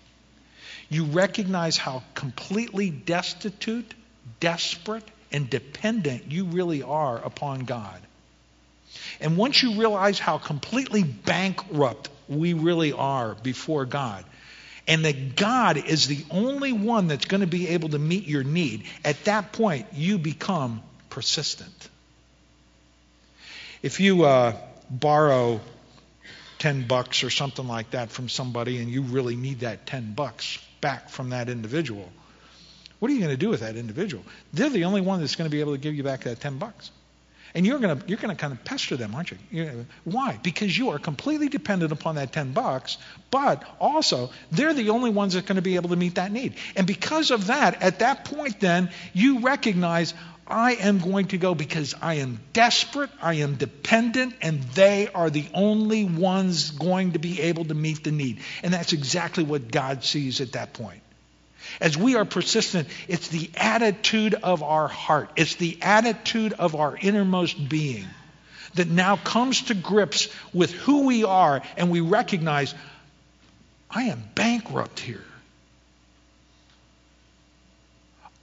You 0.88 1.04
recognize 1.04 1.76
how 1.76 2.02
completely 2.14 2.90
destitute, 2.90 3.92
desperate, 4.40 5.04
and 5.30 5.50
dependent 5.50 6.32
you 6.32 6.46
really 6.46 6.82
are 6.82 7.18
upon 7.18 7.60
God. 7.60 8.00
And 9.20 9.37
once 9.37 9.62
you 9.62 9.74
realize 9.74 10.18
how 10.18 10.38
completely 10.38 11.03
bankrupt 11.03 12.09
we 12.29 12.53
really 12.53 12.92
are 12.92 13.35
before 13.35 13.85
God. 13.85 14.24
and 14.87 15.05
that 15.05 15.37
God 15.37 15.77
is 15.77 16.07
the 16.07 16.24
only 16.31 16.72
one 16.72 17.09
that's 17.09 17.27
going 17.27 17.42
to 17.42 17.46
be 17.46 17.68
able 17.68 17.90
to 17.90 17.98
meet 17.98 18.27
your 18.27 18.42
need, 18.42 18.85
at 19.05 19.22
that 19.24 19.53
point, 19.53 19.87
you 19.92 20.16
become 20.18 20.83
persistent. 21.11 21.90
If 23.83 24.01
you 24.01 24.24
uh, 24.24 24.57
borrow 24.88 25.61
10 26.59 26.88
bucks 26.88 27.22
or 27.22 27.29
something 27.29 27.68
like 27.68 27.90
that 27.90 28.11
from 28.11 28.31
somebody 28.31 28.79
and 28.79 28.88
you 28.88 29.03
really 29.03 29.37
need 29.37 29.61
that 29.61 29.87
10 29.87 30.14
bucks 30.14 30.59
back 30.81 31.11
from 31.11 31.31
that 31.31 31.51
individual, 31.51 32.11
what 32.98 33.11
are 33.11 33.14
you 33.14 33.20
going 33.20 33.31
to 33.31 33.37
do 33.37 33.51
with 33.51 33.61
that 33.61 33.77
individual? 33.77 34.24
They're 34.55 34.70
the 34.70 34.85
only 34.85 35.03
one 35.03 35.20
that's 35.20 35.37
going 35.37 35.48
to 35.48 35.55
be 35.55 35.61
able 35.61 35.72
to 35.72 35.79
give 35.79 35.94
you 35.94 36.03
back 36.03 36.24
that 36.24 36.40
10 36.40 36.59
bucks. 36.59 36.90
And 37.54 37.66
you're 37.66 37.78
going 37.78 38.02
you're 38.06 38.18
to 38.18 38.34
kind 38.34 38.52
of 38.52 38.64
pester 38.64 38.96
them, 38.96 39.14
aren't 39.14 39.30
you? 39.30 39.38
you 39.50 39.87
why? 40.04 40.38
Because 40.42 40.76
you 40.76 40.90
are 40.90 40.98
completely 40.98 41.48
dependent 41.48 41.92
upon 41.92 42.16
that 42.16 42.32
10 42.32 42.52
bucks, 42.52 42.98
but 43.30 43.64
also 43.80 44.30
they're 44.52 44.74
the 44.74 44.90
only 44.90 45.11
ones 45.11 45.34
that 45.34 45.44
are 45.44 45.46
going 45.46 45.56
to 45.56 45.62
be 45.62 45.76
able 45.76 45.90
to 45.90 45.96
meet 45.96 46.16
that 46.16 46.32
need. 46.32 46.54
And 46.76 46.87
because 46.87 47.30
of 47.30 47.46
that, 47.46 47.82
at 47.82 48.00
that 48.00 48.24
point 48.24 48.61
then, 48.61 48.90
you 49.12 49.40
recognize 49.40 50.14
I 50.46 50.72
am 50.74 50.98
going 50.98 51.26
to 51.28 51.38
go 51.38 51.54
because 51.54 51.94
I 52.00 52.14
am 52.14 52.40
desperate, 52.54 53.11
I 53.20 53.34
am 53.34 53.56
dependent, 53.56 54.34
and 54.40 54.62
they 54.62 55.08
are 55.08 55.28
the 55.28 55.46
only 55.52 56.04
ones 56.04 56.70
going 56.70 57.12
to 57.12 57.18
be 57.18 57.42
able 57.42 57.66
to 57.66 57.74
meet 57.74 58.02
the 58.02 58.12
need. 58.12 58.40
And 58.62 58.72
that's 58.72 58.94
exactly 58.94 59.44
what 59.44 59.70
God 59.70 60.04
sees 60.04 60.40
at 60.40 60.52
that 60.52 60.72
point. 60.72 61.02
As 61.81 61.97
we 61.97 62.16
are 62.16 62.25
persistent, 62.25 62.88
it's 63.09 63.29
the 63.29 63.51
attitude 63.57 64.35
of 64.35 64.62
our 64.62 64.88
heart, 64.88 65.31
it's 65.37 65.57
the 65.57 65.79
attitude 65.83 66.53
of 66.55 66.75
our 66.75 66.97
innermost 66.97 67.68
being 67.68 68.07
that 68.75 68.88
now 68.88 69.16
comes 69.16 69.62
to 69.62 69.75
grips 69.75 70.29
with 70.53 70.73
who 70.73 71.07
we 71.07 71.25
are, 71.25 71.62
and 71.77 71.90
we 71.90 72.01
recognize 72.01 72.75
I 73.90 74.05
am 74.05 74.23
bankrupt 74.35 75.01
here. 75.01 75.25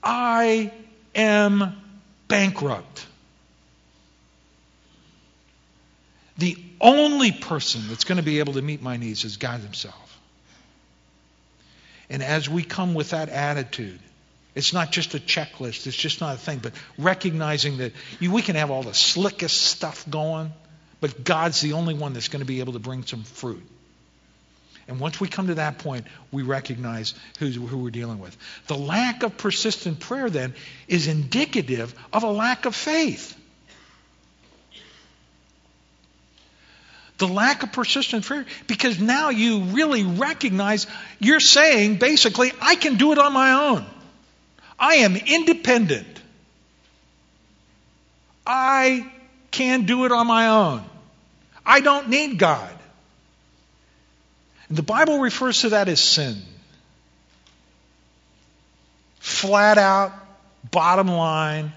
I 0.04 0.72
am 1.14 1.76
bankrupt. 2.28 3.08
The 6.38 6.58
only 6.82 7.32
person 7.32 7.88
that's 7.88 8.04
going 8.04 8.18
to 8.18 8.24
be 8.24 8.40
able 8.40 8.54
to 8.54 8.62
meet 8.62 8.82
my 8.82 8.98
needs 8.98 9.24
is 9.24 9.38
God 9.38 9.62
Himself. 9.62 10.05
And 12.10 12.24
as 12.24 12.50
we 12.50 12.64
come 12.64 12.94
with 12.94 13.12
that 13.12 13.30
attitude, 13.30 14.00
it's 14.54 14.74
not 14.74 14.92
just 14.92 15.14
a 15.16 15.20
checklist, 15.20 15.86
it's 15.86 15.96
just 15.96 16.22
not 16.22 16.36
a 16.36 16.38
thing, 16.38 16.60
but 16.60 16.74
recognizing 16.98 17.78
that 17.78 17.92
you, 18.20 18.32
we 18.32 18.42
can 18.42 18.56
have 18.56 18.72
all 18.72 18.84
the 18.84 18.94
slickest 18.94 19.62
stuff 19.62 20.10
going, 20.10 20.54
but 21.02 21.24
God's 21.24 21.60
the 21.62 21.74
only 21.74 21.94
one 21.94 22.14
that's 22.14 22.30
going 22.30 22.40
to 22.40 22.46
be 22.46 22.62
able 22.62 22.74
to 22.74 22.80
bring 22.80 23.06
some 23.06 23.24
fruit. 23.24 23.64
And 24.88 25.00
once 25.00 25.20
we 25.20 25.28
come 25.28 25.48
to 25.48 25.56
that 25.56 25.80
point, 25.80 26.06
we 26.32 26.44
recognize 26.44 27.16
who 27.40 27.78
we're 27.78 27.90
dealing 27.90 28.20
with. 28.20 28.38
The 28.68 28.78
lack 28.78 29.24
of 29.24 29.36
persistent 29.38 30.00
prayer, 30.00 30.30
then, 30.30 30.54
is 30.88 31.08
indicative 31.08 31.94
of 32.14 32.24
a 32.24 32.32
lack 32.32 32.66
of 32.66 32.76
faith. 32.76 33.36
The 37.18 37.28
lack 37.28 37.64
of 37.64 37.72
persistent 37.72 38.26
prayer, 38.26 38.46
because 38.68 39.00
now 39.00 39.30
you 39.30 39.62
really 39.62 40.04
recognize 40.04 40.86
you're 41.20 41.40
saying 41.40 41.98
basically, 41.98 42.52
I 42.62 42.76
can 42.76 42.96
do 42.98 43.14
it 43.14 43.20
on 43.20 43.32
my 43.32 43.70
own. 43.70 43.86
I 44.78 44.96
am 44.96 45.16
independent. 45.16 46.08
I 48.46 49.12
can 49.52 49.86
do 49.86 50.06
it 50.06 50.12
on 50.12 50.28
my 50.28 50.50
own. 50.50 50.84
I 51.66 51.80
don't 51.80 52.10
need 52.10 52.38
God. 52.38 52.78
And 54.68 54.78
The 54.78 54.84
Bible 54.84 55.20
refers 55.20 55.62
to 55.62 55.70
that 55.70 55.88
as 55.88 56.02
sin. 56.02 56.42
Flat 59.20 59.78
out, 59.78 60.12
bottom 60.70 61.08
line, 61.08 61.72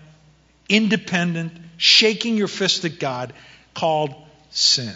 independent, 0.68 1.52
shaking 1.76 2.36
your 2.36 2.48
fist 2.48 2.84
at 2.84 2.98
God, 2.98 3.32
called 3.74 4.14
sin. 4.50 4.94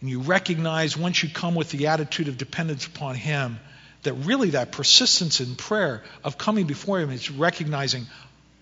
And 0.00 0.08
you 0.08 0.20
recognize 0.20 0.96
once 0.96 1.22
you 1.22 1.28
come 1.28 1.54
with 1.54 1.70
the 1.70 1.88
attitude 1.88 2.28
of 2.28 2.38
dependence 2.38 2.86
upon 2.86 3.14
Him, 3.16 3.58
that 4.02 4.14
really 4.14 4.50
that 4.50 4.72
persistence 4.72 5.40
in 5.40 5.56
prayer 5.56 6.02
of 6.24 6.38
coming 6.38 6.66
before 6.66 7.00
Him 7.00 7.10
is 7.10 7.30
recognizing, 7.30 8.06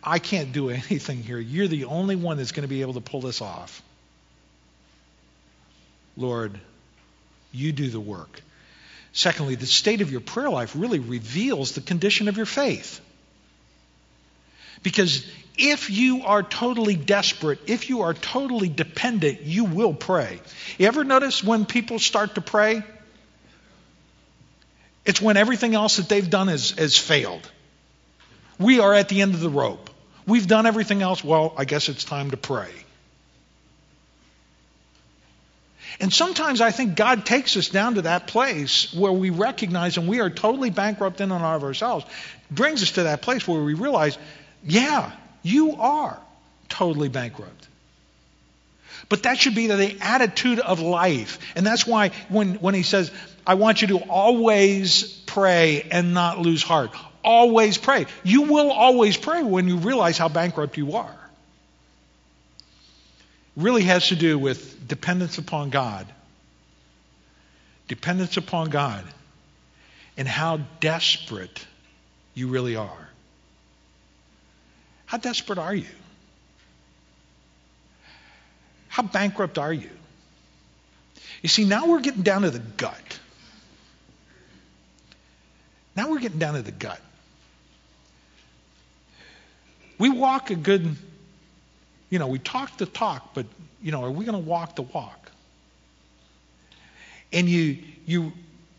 I 0.02 0.18
can't 0.18 0.52
do 0.52 0.70
anything 0.70 1.22
here. 1.22 1.38
You're 1.38 1.68
the 1.68 1.84
only 1.84 2.16
one 2.16 2.36
that's 2.36 2.52
going 2.52 2.62
to 2.62 2.68
be 2.68 2.82
able 2.82 2.94
to 2.94 3.00
pull 3.00 3.20
this 3.20 3.40
off. 3.40 3.82
Lord, 6.16 6.58
you 7.52 7.72
do 7.72 7.88
the 7.88 8.00
work. 8.00 8.42
Secondly, 9.12 9.54
the 9.54 9.66
state 9.66 10.00
of 10.00 10.10
your 10.10 10.20
prayer 10.20 10.50
life 10.50 10.74
really 10.76 10.98
reveals 10.98 11.72
the 11.72 11.80
condition 11.80 12.28
of 12.28 12.36
your 12.36 12.46
faith. 12.46 13.00
Because 14.82 15.26
if 15.56 15.90
you 15.90 16.24
are 16.24 16.42
totally 16.42 16.94
desperate, 16.94 17.58
if 17.66 17.88
you 17.90 18.02
are 18.02 18.14
totally 18.14 18.68
dependent, 18.68 19.42
you 19.42 19.64
will 19.64 19.92
pray. 19.92 20.40
You 20.78 20.86
ever 20.86 21.04
notice 21.04 21.42
when 21.42 21.66
people 21.66 21.98
start 21.98 22.36
to 22.36 22.40
pray? 22.40 22.82
It's 25.04 25.20
when 25.20 25.36
everything 25.36 25.74
else 25.74 25.96
that 25.96 26.08
they've 26.08 26.28
done 26.28 26.48
has, 26.48 26.70
has 26.72 26.96
failed. 26.96 27.50
We 28.58 28.80
are 28.80 28.94
at 28.94 29.08
the 29.08 29.22
end 29.22 29.34
of 29.34 29.40
the 29.40 29.48
rope. 29.48 29.90
We've 30.26 30.46
done 30.46 30.66
everything 30.66 31.02
else. 31.02 31.24
Well, 31.24 31.54
I 31.56 31.64
guess 31.64 31.88
it's 31.88 32.04
time 32.04 32.30
to 32.32 32.36
pray. 32.36 32.70
And 36.00 36.12
sometimes 36.12 36.60
I 36.60 36.70
think 36.70 36.94
God 36.94 37.26
takes 37.26 37.56
us 37.56 37.68
down 37.68 37.94
to 37.94 38.02
that 38.02 38.28
place 38.28 38.92
where 38.94 39.12
we 39.12 39.30
recognize 39.30 39.96
and 39.96 40.06
we 40.06 40.20
are 40.20 40.30
totally 40.30 40.70
bankrupt 40.70 41.20
in 41.20 41.32
and 41.32 41.44
of 41.44 41.64
ourselves, 41.64 42.04
brings 42.50 42.82
us 42.82 42.92
to 42.92 43.04
that 43.04 43.22
place 43.22 43.48
where 43.48 43.62
we 43.62 43.74
realize, 43.74 44.16
yeah, 44.64 45.12
you 45.42 45.76
are 45.76 46.18
totally 46.68 47.08
bankrupt. 47.08 47.68
But 49.08 49.22
that 49.22 49.38
should 49.38 49.54
be 49.54 49.68
the 49.68 49.96
attitude 50.00 50.58
of 50.58 50.80
life. 50.80 51.38
And 51.56 51.66
that's 51.66 51.86
why 51.86 52.10
when, 52.28 52.54
when 52.56 52.74
he 52.74 52.82
says, 52.82 53.10
I 53.46 53.54
want 53.54 53.80
you 53.80 53.88
to 53.88 53.98
always 53.98 55.04
pray 55.26 55.86
and 55.90 56.12
not 56.12 56.38
lose 56.38 56.62
heart. 56.62 56.90
Always 57.24 57.78
pray. 57.78 58.06
You 58.22 58.42
will 58.42 58.70
always 58.70 59.16
pray 59.16 59.42
when 59.42 59.68
you 59.68 59.78
realize 59.78 60.18
how 60.18 60.28
bankrupt 60.28 60.76
you 60.76 60.94
are. 60.94 61.16
It 63.56 63.62
really 63.62 63.84
has 63.84 64.08
to 64.08 64.16
do 64.16 64.38
with 64.38 64.86
dependence 64.86 65.38
upon 65.38 65.70
God. 65.70 66.06
Dependence 67.88 68.36
upon 68.36 68.68
God 68.68 69.04
and 70.18 70.28
how 70.28 70.60
desperate 70.80 71.64
you 72.34 72.48
really 72.48 72.76
are. 72.76 73.07
How 75.08 75.16
desperate 75.16 75.58
are 75.58 75.74
you? 75.74 75.86
How 78.88 79.02
bankrupt 79.02 79.56
are 79.56 79.72
you? 79.72 79.88
You 81.40 81.48
see, 81.48 81.64
now 81.64 81.86
we're 81.86 82.02
getting 82.02 82.20
down 82.20 82.42
to 82.42 82.50
the 82.50 82.58
gut. 82.58 83.18
Now 85.96 86.10
we're 86.10 86.18
getting 86.18 86.38
down 86.38 86.54
to 86.54 86.62
the 86.62 86.72
gut. 86.72 87.00
We 89.96 90.10
walk 90.10 90.50
a 90.50 90.54
good, 90.54 90.94
you 92.10 92.18
know, 92.18 92.26
we 92.26 92.38
talk 92.38 92.76
the 92.76 92.84
talk, 92.84 93.32
but, 93.32 93.46
you 93.82 93.90
know, 93.90 94.04
are 94.04 94.10
we 94.10 94.26
going 94.26 94.38
to 94.38 94.46
walk 94.46 94.76
the 94.76 94.82
walk? 94.82 95.32
And 97.32 97.48
you, 97.48 97.78
you, 98.04 98.34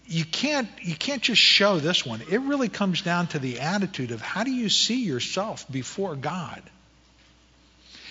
you 0.09 0.25
can't 0.25 0.67
you 0.81 0.95
can't 0.95 1.21
just 1.21 1.39
show 1.39 1.77
this 1.77 2.03
one. 2.03 2.21
It 2.31 2.41
really 2.41 2.67
comes 2.67 3.03
down 3.03 3.27
to 3.27 3.39
the 3.39 3.59
attitude 3.59 4.09
of 4.09 4.21
how 4.21 4.43
do 4.43 4.51
you 4.51 4.67
see 4.67 5.03
yourself 5.03 5.71
before 5.71 6.15
God? 6.15 6.63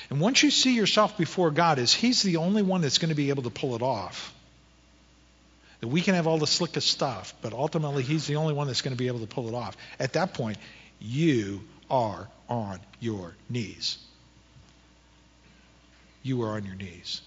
And 0.09 0.21
once 0.21 0.43
you 0.43 0.51
see 0.53 0.77
yourself 0.77 1.19
before 1.19 1.51
God 1.51 1.81
as 1.81 1.93
He's 1.93 2.23
the 2.23 2.37
only 2.37 2.63
one 2.63 2.83
that's 2.83 2.99
going 2.99 3.09
to 3.09 3.17
be 3.17 3.31
able 3.31 3.43
to 3.43 3.51
pull 3.51 3.75
it 3.75 3.83
off. 3.83 4.33
That 5.81 5.89
we 5.89 6.01
can 6.01 6.15
have 6.15 6.27
all 6.27 6.39
the 6.39 6.47
slickest 6.47 6.89
stuff, 6.89 7.35
but 7.43 7.53
ultimately 7.53 8.05
He's 8.05 8.27
the 8.27 8.37
only 8.37 8.55
one 8.55 8.69
that's 8.69 8.83
going 8.83 8.97
to 8.97 8.99
be 8.99 9.09
able 9.09 9.21
to 9.21 9.27
pull 9.27 9.49
it 9.49 9.55
off. 9.55 9.77
At 9.99 10.13
that 10.13 10.35
point, 10.35 10.59
you 11.01 11.63
are 11.91 12.29
on 12.49 12.79
your 13.01 13.35
knees. 13.51 13.99
You 16.23 16.43
are 16.43 16.53
on 16.53 16.65
your 16.65 16.77
knees. 16.77 17.23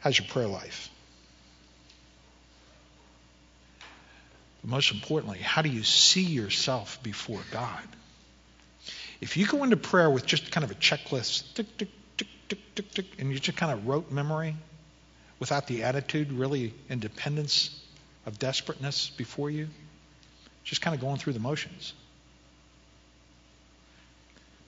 How's 0.00 0.18
your 0.18 0.28
prayer 0.28 0.46
life? 0.46 0.90
But 4.66 4.72
most 4.72 4.92
importantly, 4.92 5.38
how 5.38 5.62
do 5.62 5.68
you 5.68 5.84
see 5.84 6.24
yourself 6.24 7.00
before 7.02 7.40
God? 7.52 7.82
If 9.20 9.36
you 9.36 9.46
go 9.46 9.62
into 9.62 9.76
prayer 9.76 10.10
with 10.10 10.26
just 10.26 10.50
kind 10.50 10.64
of 10.64 10.72
a 10.72 10.74
checklist, 10.74 11.54
tick, 11.54 11.76
tick, 11.78 11.88
tick, 12.16 12.28
tick, 12.48 12.58
tick, 12.74 12.90
tick, 12.90 13.06
and 13.18 13.30
you 13.30 13.38
just 13.38 13.56
kind 13.56 13.72
of 13.72 13.86
rote 13.86 14.10
memory 14.10 14.56
without 15.38 15.66
the 15.68 15.84
attitude, 15.84 16.32
really, 16.32 16.74
independence 16.90 17.80
of 18.26 18.38
desperateness 18.38 19.10
before 19.10 19.50
you, 19.50 19.68
just 20.64 20.82
kind 20.82 20.94
of 20.94 21.00
going 21.00 21.16
through 21.16 21.34
the 21.34 21.40
motions. 21.40 21.92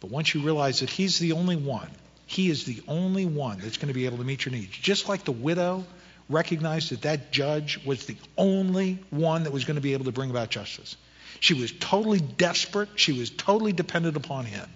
But 0.01 0.11
once 0.11 0.33
you 0.33 0.43
realize 0.43 0.81
that 0.81 0.91
He's 0.91 1.19
the 1.19 1.33
only 1.33 1.57
one 1.57 1.91
He 2.27 2.51
is 2.51 2.65
the 2.65 2.83
only 2.87 3.27
one 3.27 3.59
that's 3.59 3.79
going 3.79 3.89
to 3.89 3.95
be 3.95 4.07
able 4.07 4.19
to 4.19 4.25
meet 4.25 4.45
your 4.45 4.53
needs. 4.53 4.77
Just 4.77 5.09
like 5.09 5.25
the 5.25 5.33
widow 5.33 5.85
recognized 6.29 6.91
that 6.91 7.03
that 7.03 7.33
judge 7.33 7.85
was 7.85 8.07
the 8.07 8.17
only 8.37 8.99
one 9.11 9.45
that 9.45 9.53
was 9.53 9.65
going 9.65 9.77
to 9.77 9.81
be 9.81 9.95
able 9.95 10.05
to 10.05 10.13
bring 10.13 10.31
about 10.31 10.51
justice. 10.51 10.97
She 11.41 11.55
was 11.55 11.73
totally 11.73 12.21
desperate. 12.21 12.89
She 12.97 13.13
was 13.13 13.31
totally 13.31 13.73
dependent 13.73 14.17
upon 14.17 14.45
him. 14.45 14.69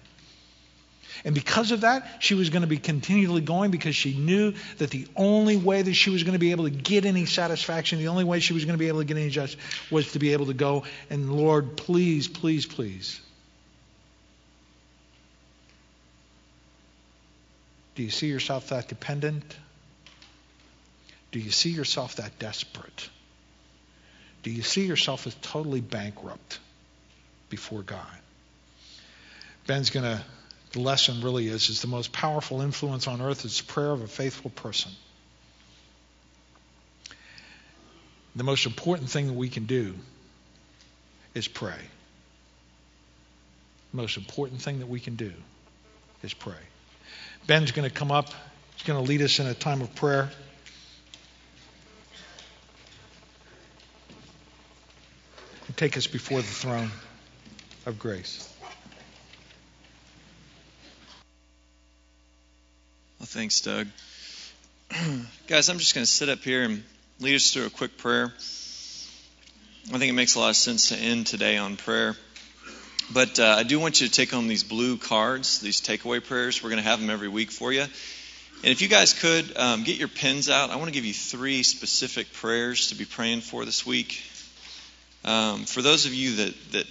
And 1.24 1.34
because 1.34 1.70
of 1.70 1.82
that, 1.82 2.06
she 2.20 2.34
was 2.34 2.50
going 2.50 2.62
to 2.62 2.68
be 2.68 2.78
continually 2.78 3.42
going 3.42 3.70
because 3.70 3.94
she 3.94 4.16
knew 4.16 4.54
that 4.78 4.90
the 4.90 5.06
only 5.14 5.56
way 5.56 5.82
that 5.82 5.94
she 5.94 6.10
was 6.10 6.24
going 6.24 6.32
to 6.32 6.38
be 6.38 6.50
able 6.50 6.64
to 6.64 6.70
get 6.70 7.04
any 7.04 7.26
satisfaction, 7.26 7.98
the 7.98 8.08
only 8.08 8.24
way 8.24 8.40
she 8.40 8.54
was 8.54 8.64
going 8.64 8.74
to 8.74 8.78
be 8.78 8.88
able 8.88 9.00
to 9.00 9.04
get 9.04 9.16
any 9.16 9.30
justice 9.30 9.60
was 9.90 10.12
to 10.12 10.18
be 10.18 10.32
able 10.32 10.46
to 10.46 10.54
go 10.54 10.84
and, 11.10 11.32
Lord, 11.32 11.76
please, 11.76 12.26
please, 12.26 12.66
please. 12.66 13.20
Do 17.94 18.02
you 18.02 18.10
see 18.10 18.28
yourself 18.28 18.70
that 18.70 18.88
dependent? 18.88 19.56
Do 21.32 21.40
you 21.40 21.50
see 21.50 21.70
yourself 21.70 22.16
that 22.16 22.38
desperate? 22.38 23.08
Do 24.42 24.50
you 24.50 24.62
see 24.62 24.86
yourself 24.86 25.26
as 25.26 25.34
totally 25.36 25.80
bankrupt 25.80 26.58
before 27.48 27.82
God? 27.82 28.06
Ben's 29.66 29.90
going 29.90 30.04
to, 30.04 30.22
the 30.72 30.80
lesson 30.80 31.22
really 31.22 31.48
is, 31.48 31.68
is 31.70 31.80
the 31.80 31.88
most 31.88 32.12
powerful 32.12 32.60
influence 32.60 33.06
on 33.06 33.22
earth 33.22 33.44
is 33.44 33.60
prayer 33.60 33.90
of 33.90 34.02
a 34.02 34.06
faithful 34.06 34.50
person. 34.50 34.92
The 38.34 38.44
most 38.44 38.66
important 38.66 39.10
thing 39.10 39.26
that 39.26 39.34
we 39.34 39.48
can 39.48 39.66
do 39.66 39.94
is 41.34 41.48
pray. 41.48 41.78
The 43.92 43.96
most 43.96 44.16
important 44.16 44.60
thing 44.62 44.80
that 44.80 44.88
we 44.88 45.00
can 45.00 45.16
do 45.16 45.32
is 46.22 46.34
pray. 46.34 46.54
Ben's 47.46 47.72
going 47.72 47.88
to 47.88 47.94
come 47.94 48.10
up. 48.10 48.28
He's 48.74 48.86
going 48.86 49.02
to 49.02 49.08
lead 49.08 49.22
us 49.22 49.38
in 49.38 49.46
a 49.46 49.54
time 49.54 49.82
of 49.82 49.94
prayer. 49.94 50.30
Take 55.82 55.96
us 55.96 56.06
before 56.06 56.38
the 56.38 56.46
throne 56.46 56.92
of 57.86 57.98
grace. 57.98 58.48
Well, 63.18 63.26
thanks, 63.26 63.60
Doug. 63.62 63.88
Guys, 65.48 65.68
I'm 65.68 65.78
just 65.78 65.96
going 65.96 66.04
to 66.04 66.10
sit 66.10 66.28
up 66.28 66.38
here 66.38 66.62
and 66.62 66.84
lead 67.18 67.34
us 67.34 67.52
through 67.52 67.66
a 67.66 67.70
quick 67.70 67.98
prayer. 67.98 68.32
I 69.92 69.98
think 69.98 70.04
it 70.04 70.12
makes 70.12 70.36
a 70.36 70.38
lot 70.38 70.50
of 70.50 70.56
sense 70.56 70.90
to 70.90 70.96
end 70.96 71.26
today 71.26 71.56
on 71.56 71.76
prayer. 71.76 72.14
But 73.12 73.40
uh, 73.40 73.56
I 73.58 73.64
do 73.64 73.80
want 73.80 74.00
you 74.00 74.06
to 74.06 74.12
take 74.12 74.30
home 74.30 74.46
these 74.46 74.62
blue 74.62 74.96
cards, 74.98 75.58
these 75.58 75.80
takeaway 75.80 76.24
prayers. 76.24 76.62
We're 76.62 76.70
going 76.70 76.80
to 76.80 76.88
have 76.88 77.00
them 77.00 77.10
every 77.10 77.26
week 77.26 77.50
for 77.50 77.72
you. 77.72 77.80
And 77.80 78.70
if 78.70 78.82
you 78.82 78.86
guys 78.86 79.14
could 79.14 79.56
um, 79.56 79.82
get 79.82 79.96
your 79.96 80.06
pens 80.06 80.48
out, 80.48 80.70
I 80.70 80.76
want 80.76 80.86
to 80.86 80.94
give 80.94 81.04
you 81.04 81.12
three 81.12 81.64
specific 81.64 82.32
prayers 82.34 82.90
to 82.90 82.94
be 82.94 83.04
praying 83.04 83.40
for 83.40 83.64
this 83.64 83.84
week. 83.84 84.22
Um, 85.24 85.64
for 85.64 85.82
those 85.82 86.06
of 86.06 86.14
you 86.14 86.36
that, 86.36 86.54
that 86.72 86.86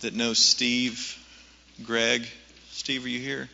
that 0.00 0.14
know 0.14 0.34
Steve, 0.34 1.18
Greig, 1.82 2.26
Steve, 2.70 3.04
are 3.04 3.08
you 3.08 3.18
here? 3.18 3.48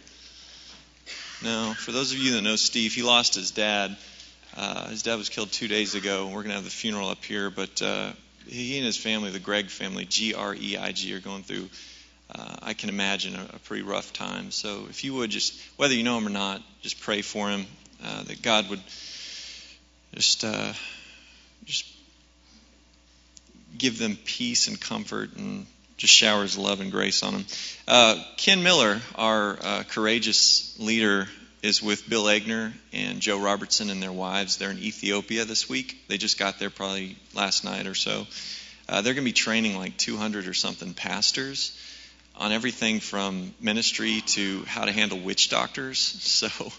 No. 1.42 1.74
For 1.78 1.92
those 1.92 2.12
of 2.12 2.18
you 2.18 2.32
that 2.32 2.42
know 2.42 2.56
Steve, 2.56 2.92
he 2.92 3.02
lost 3.02 3.34
his 3.34 3.50
dad. 3.52 3.96
Uh, 4.56 4.88
his 4.88 5.02
dad 5.02 5.16
was 5.16 5.28
killed 5.28 5.50
two 5.50 5.68
days 5.68 5.94
ago. 5.94 6.26
and 6.26 6.34
We're 6.34 6.42
going 6.42 6.50
to 6.50 6.56
have 6.56 6.64
the 6.64 6.70
funeral 6.70 7.08
up 7.08 7.24
here, 7.24 7.48
but 7.48 7.80
uh, 7.80 8.12
he 8.46 8.76
and 8.76 8.84
his 8.84 8.96
family, 8.96 9.30
the 9.30 9.38
Greig 9.38 9.70
family, 9.70 10.04
G 10.04 10.34
R 10.34 10.54
E 10.54 10.76
I 10.76 10.92
G, 10.92 11.14
are 11.14 11.20
going 11.20 11.42
through 11.42 11.68
uh, 12.34 12.56
I 12.62 12.74
can 12.74 12.88
imagine 12.88 13.34
a, 13.34 13.44
a, 13.54 13.58
pretty 13.58 13.82
rough 13.82 14.12
time. 14.12 14.50
So 14.50 14.86
if 14.88 15.04
you 15.04 15.14
would 15.14 15.30
just, 15.30 15.60
whether 15.76 15.94
you 15.94 16.02
know 16.02 16.16
him 16.16 16.26
or 16.26 16.30
not, 16.30 16.62
just 16.80 17.00
pray 17.00 17.22
for 17.22 17.50
him 17.50 17.66
uh, 18.04 18.22
that 18.24 18.42
God 18.42 18.70
would 18.70 18.80
just 20.14 20.44
uh, 20.44 20.72
just 21.64 21.91
give 23.76 23.98
them 23.98 24.16
peace 24.24 24.68
and 24.68 24.80
comfort 24.80 25.30
and 25.36 25.66
just 25.96 26.12
showers 26.12 26.58
love 26.58 26.80
and 26.80 26.90
grace 26.90 27.22
on 27.22 27.32
them. 27.34 27.44
Uh, 27.86 28.22
Ken 28.36 28.62
Miller, 28.62 29.00
our 29.14 29.58
uh, 29.60 29.82
courageous 29.88 30.78
leader, 30.78 31.28
is 31.62 31.80
with 31.80 32.08
Bill 32.08 32.24
Egner 32.24 32.72
and 32.92 33.20
Joe 33.20 33.38
Robertson 33.38 33.88
and 33.88 34.02
their 34.02 34.12
wives. 34.12 34.56
They're 34.56 34.72
in 34.72 34.78
Ethiopia 34.78 35.44
this 35.44 35.68
week. 35.68 35.96
They 36.08 36.18
just 36.18 36.38
got 36.38 36.58
there 36.58 36.70
probably 36.70 37.16
last 37.34 37.64
night 37.64 37.86
or 37.86 37.94
so. 37.94 38.26
Uh, 38.88 39.00
they're 39.00 39.14
going 39.14 39.24
to 39.24 39.28
be 39.28 39.32
training 39.32 39.78
like 39.78 39.96
200 39.96 40.48
or 40.48 40.54
something 40.54 40.92
pastors 40.92 41.78
on 42.34 42.50
everything 42.50 42.98
from 42.98 43.54
ministry 43.60 44.22
to 44.26 44.64
how 44.64 44.84
to 44.84 44.92
handle 44.92 45.20
witch 45.20 45.48
doctors. 45.50 46.18
So, 46.48 46.72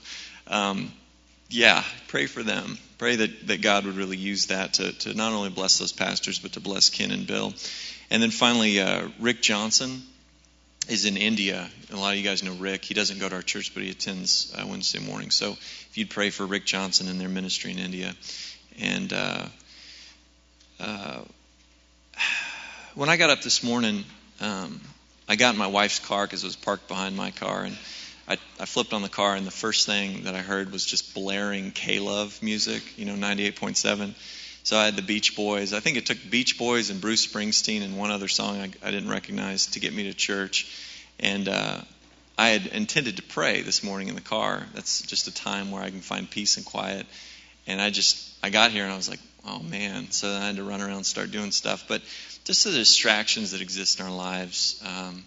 um, 0.47 0.91
yeah, 1.49 1.83
pray 2.09 2.25
for 2.25 2.43
them. 2.43 2.77
Pray 3.03 3.17
that, 3.17 3.47
that 3.47 3.61
God 3.61 3.85
would 3.85 3.97
really 3.97 4.15
use 4.15 4.45
that 4.45 4.75
to, 4.75 4.93
to 4.99 5.13
not 5.13 5.33
only 5.33 5.49
bless 5.49 5.77
those 5.77 5.91
pastors, 5.91 6.39
but 6.39 6.53
to 6.53 6.61
bless 6.61 6.89
Ken 6.89 7.11
and 7.11 7.27
Bill. 7.27 7.53
And 8.09 8.23
then 8.23 8.31
finally, 8.31 8.79
uh, 8.79 9.09
Rick 9.19 9.41
Johnson 9.41 10.03
is 10.87 11.03
in 11.03 11.17
India. 11.17 11.69
A 11.91 11.97
lot 11.97 12.13
of 12.13 12.17
you 12.17 12.23
guys 12.23 12.43
know 12.43 12.53
Rick. 12.53 12.85
He 12.85 12.93
doesn't 12.93 13.19
go 13.19 13.27
to 13.27 13.35
our 13.35 13.41
church, 13.41 13.73
but 13.73 13.83
he 13.83 13.89
attends 13.89 14.55
uh, 14.57 14.65
Wednesday 14.65 14.99
morning. 14.99 15.31
So 15.31 15.51
if 15.51 15.97
you'd 15.97 16.11
pray 16.11 16.29
for 16.29 16.45
Rick 16.45 16.63
Johnson 16.63 17.09
and 17.09 17.19
their 17.19 17.27
ministry 17.27 17.71
in 17.71 17.77
India. 17.77 18.15
And 18.79 19.11
uh, 19.11 19.45
uh, 20.79 21.19
when 22.95 23.09
I 23.09 23.17
got 23.17 23.31
up 23.31 23.41
this 23.41 23.65
morning, 23.65 24.05
um, 24.39 24.79
I 25.27 25.35
got 25.35 25.55
in 25.55 25.59
my 25.59 25.67
wife's 25.67 25.99
car 25.99 26.25
because 26.25 26.45
it 26.45 26.47
was 26.47 26.55
parked 26.55 26.87
behind 26.87 27.17
my 27.17 27.31
car, 27.31 27.63
and 27.63 27.77
I, 28.27 28.37
I 28.59 28.65
flipped 28.65 28.93
on 28.93 29.01
the 29.01 29.09
car, 29.09 29.35
and 29.35 29.45
the 29.45 29.51
first 29.51 29.85
thing 29.85 30.23
that 30.23 30.35
I 30.35 30.39
heard 30.39 30.71
was 30.71 30.85
just 30.85 31.13
blaring 31.13 31.71
K-Love 31.71 32.41
music, 32.41 32.81
you 32.97 33.05
know, 33.05 33.15
98.7. 33.15 34.13
So 34.63 34.77
I 34.77 34.85
had 34.85 34.95
the 34.95 35.01
Beach 35.01 35.35
Boys. 35.35 35.73
I 35.73 35.81
think 35.81 35.97
it 35.97 36.05
took 36.05 36.17
Beach 36.29 36.57
Boys 36.57 36.89
and 36.89 37.01
Bruce 37.01 37.27
Springsteen 37.27 37.83
and 37.83 37.97
one 37.97 38.11
other 38.11 38.29
song 38.29 38.61
I, 38.61 38.71
I 38.81 38.91
didn't 38.91 39.09
recognize 39.09 39.67
to 39.67 39.81
get 39.81 39.93
me 39.93 40.03
to 40.03 40.13
church. 40.13 40.73
And 41.19 41.49
uh, 41.49 41.81
I 42.37 42.49
had 42.49 42.67
intended 42.67 43.17
to 43.17 43.23
pray 43.23 43.61
this 43.61 43.83
morning 43.83 44.07
in 44.07 44.15
the 44.15 44.21
car. 44.21 44.65
That's 44.73 45.01
just 45.01 45.27
a 45.27 45.33
time 45.33 45.69
where 45.69 45.83
I 45.83 45.89
can 45.89 45.99
find 45.99 46.29
peace 46.29 46.55
and 46.55 46.65
quiet. 46.65 47.05
And 47.67 47.81
I 47.81 47.89
just, 47.89 48.33
I 48.41 48.49
got 48.51 48.71
here 48.71 48.85
and 48.85 48.93
I 48.93 48.95
was 48.95 49.09
like, 49.09 49.19
oh 49.45 49.59
man. 49.59 50.11
So 50.11 50.29
I 50.29 50.45
had 50.45 50.55
to 50.55 50.63
run 50.63 50.81
around 50.81 50.95
and 50.95 51.05
start 51.05 51.31
doing 51.31 51.51
stuff. 51.51 51.83
But 51.89 52.01
just 52.45 52.63
the 52.63 52.71
distractions 52.71 53.51
that 53.51 53.59
exist 53.59 53.99
in 53.99 54.05
our 54.05 54.15
lives. 54.15 54.81
Um, 54.85 55.23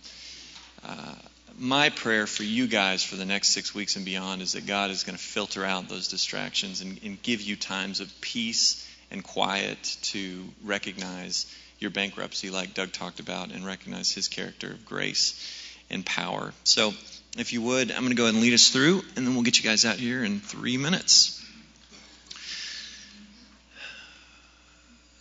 uh, 0.83 1.15
my 1.59 1.91
prayer 1.91 2.27
for 2.27 2.43
you 2.43 2.67
guys 2.67 3.03
for 3.03 3.17
the 3.17 3.25
next 3.25 3.49
six 3.49 3.75
weeks 3.75 3.97
and 3.97 4.05
beyond 4.05 4.43
is 4.43 4.53
that 4.53 4.67
God 4.67 4.91
is 4.91 5.05
going 5.05 5.17
to 5.17 5.23
filter 5.23 5.65
out 5.65 5.89
those 5.89 6.09
distractions 6.09 6.81
and, 6.81 7.01
and 7.03 7.23
give 7.23 7.41
you 7.41 7.57
times 7.57 8.01
of 8.01 8.13
peace 8.21 8.87
and 9.11 9.25
quiet 9.25 9.97
to 10.03 10.45
recognize 10.65 11.47
your 11.79 11.91
bankruptcy, 11.91 12.51
like 12.51 12.75
Doug 12.75 12.93
talked 12.93 13.21
about, 13.21 13.51
and 13.53 13.65
recognize 13.65 14.13
his 14.13 14.29
character 14.29 14.73
of 14.73 14.85
grace 14.85 15.73
and 15.91 16.05
power. 16.05 16.53
So, 16.65 16.93
if 17.39 17.53
you 17.53 17.61
would, 17.63 17.91
I'm 17.91 17.99
going 17.99 18.11
to 18.11 18.17
go 18.17 18.25
ahead 18.25 18.35
and 18.35 18.43
lead 18.43 18.55
us 18.55 18.71
through, 18.71 19.03
and 19.15 19.27
then 19.27 19.35
we'll 19.35 19.45
get 19.45 19.59
you 19.59 19.65
guys 19.69 19.85
out 19.85 19.97
here 19.97 20.25
in 20.25 20.41
three 20.41 20.79
minutes. 20.79 21.45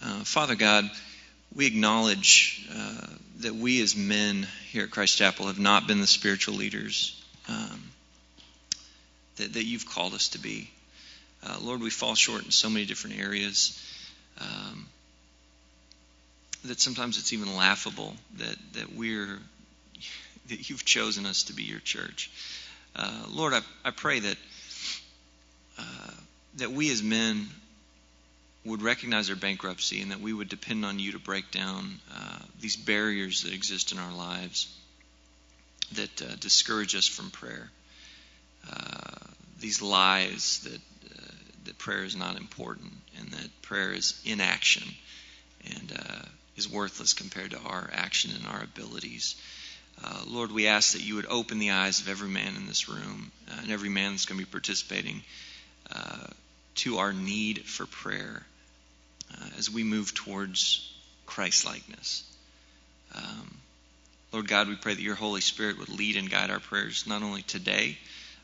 Uh, 0.01 0.23
Father 0.23 0.55
God, 0.55 0.89
we 1.53 1.65
acknowledge 1.65 2.65
uh, 2.73 3.07
that 3.41 3.55
we 3.55 3.81
as 3.81 3.95
men 3.95 4.47
here 4.69 4.83
at 4.83 4.91
Christ 4.91 5.17
Chapel 5.17 5.47
have 5.47 5.59
not 5.59 5.87
been 5.87 5.99
the 5.99 6.07
spiritual 6.07 6.55
leaders 6.55 7.21
um, 7.49 7.83
that, 9.37 9.53
that, 9.53 9.65
you've 9.65 9.85
called 9.85 10.13
us 10.13 10.29
to 10.29 10.39
be. 10.39 10.69
Uh, 11.45 11.57
Lord, 11.61 11.81
we 11.81 11.89
fall 11.89 12.15
short 12.15 12.45
in 12.45 12.51
so 12.51 12.69
many 12.69 12.85
different 12.85 13.19
areas 13.19 13.79
um, 14.39 14.87
that 16.63 16.79
sometimes 16.79 17.17
it's 17.17 17.33
even 17.33 17.55
laughable 17.55 18.15
that, 18.37 18.55
that 18.73 18.95
we're 18.95 19.39
that 20.47 20.69
you've 20.69 20.85
chosen 20.85 21.25
us 21.25 21.43
to 21.43 21.53
be 21.53 21.63
your 21.63 21.79
church. 21.79 22.29
Uh, 22.95 23.25
Lord, 23.29 23.53
I, 23.53 23.61
I 23.83 23.91
pray 23.91 24.19
that 24.19 24.37
uh, 25.77 26.11
that 26.57 26.71
we 26.71 26.91
as 26.91 27.03
men 27.03 27.47
would 28.65 28.81
recognize 28.81 29.29
our 29.29 29.35
bankruptcy 29.35 30.01
and 30.01 30.11
that 30.11 30.19
we 30.19 30.33
would 30.33 30.49
depend 30.49 30.83
on 30.83 30.97
you 30.97 31.11
to 31.11 31.19
break 31.19 31.51
down 31.51 31.99
uh, 32.13 32.39
these 32.59 32.75
barriers 32.75 33.43
that 33.43 33.53
exist 33.53 33.91
in 33.91 33.99
our 33.99 34.11
lives 34.11 34.75
that 35.93 36.21
uh, 36.21 36.35
discourage 36.39 36.95
us 36.95 37.07
from 37.07 37.29
prayer. 37.29 37.69
Uh, 38.69 39.17
these 39.59 39.81
lies 39.81 40.61
that 40.63 40.81
uh, 41.11 41.31
that 41.65 41.77
prayer 41.77 42.03
is 42.03 42.15
not 42.15 42.37
important 42.37 42.91
and 43.19 43.29
that 43.29 43.61
prayer 43.61 43.91
is 43.91 44.19
inaction 44.25 44.83
and 45.65 45.93
uh, 45.97 46.25
is 46.57 46.69
worthless 46.69 47.13
compared 47.13 47.51
to 47.51 47.59
our 47.59 47.87
action 47.93 48.31
and 48.35 48.47
our 48.47 48.63
abilities. 48.63 49.35
Uh, 50.03 50.23
Lord, 50.27 50.51
we 50.51 50.67
ask 50.67 50.93
that 50.93 51.03
you 51.03 51.15
would 51.15 51.27
open 51.27 51.59
the 51.59 51.71
eyes 51.71 52.01
of 52.01 52.09
every 52.09 52.27
man 52.27 52.55
in 52.55 52.65
this 52.65 52.89
room 52.89 53.31
and 53.61 53.71
every 53.71 53.89
man 53.89 54.11
that's 54.11 54.25
going 54.25 54.39
to 54.39 54.45
be 54.45 54.51
participating 54.51 55.21
to 56.75 56.97
our 56.97 57.13
need 57.13 57.59
for 57.65 57.85
prayer 57.85 58.43
uh, 59.39 59.49
as 59.57 59.69
we 59.69 59.83
move 59.83 60.13
towards 60.13 60.91
Christ 61.25 61.65
likeness. 61.65 62.23
Um, 63.13 63.57
Lord 64.31 64.47
God, 64.47 64.67
we 64.67 64.75
pray 64.75 64.93
that 64.93 65.01
your 65.01 65.15
Holy 65.15 65.41
Spirit 65.41 65.79
would 65.79 65.89
lead 65.89 66.17
and 66.17 66.29
guide 66.29 66.49
our 66.49 66.59
prayers 66.59 67.07
not 67.07 67.23
only 67.23 67.41
today, 67.41 67.97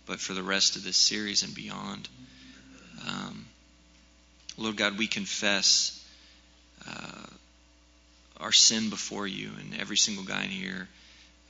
but 0.06 0.20
for 0.20 0.34
the 0.34 0.44
rest 0.44 0.76
of 0.76 0.84
this 0.84 0.98
series 0.98 1.44
and 1.44 1.54
beyond. 1.54 2.08
Um, 3.08 3.46
Lord 4.58 4.78
God, 4.78 4.98
we 4.98 5.08
confess 5.08 6.04
uh, 6.88 7.26
our 8.40 8.52
sin 8.52 8.90
before 8.90 9.28
you, 9.28 9.52
and 9.60 9.80
every 9.80 9.98
single 9.98 10.24
guy 10.24 10.44
in 10.44 10.50
here 10.50 10.88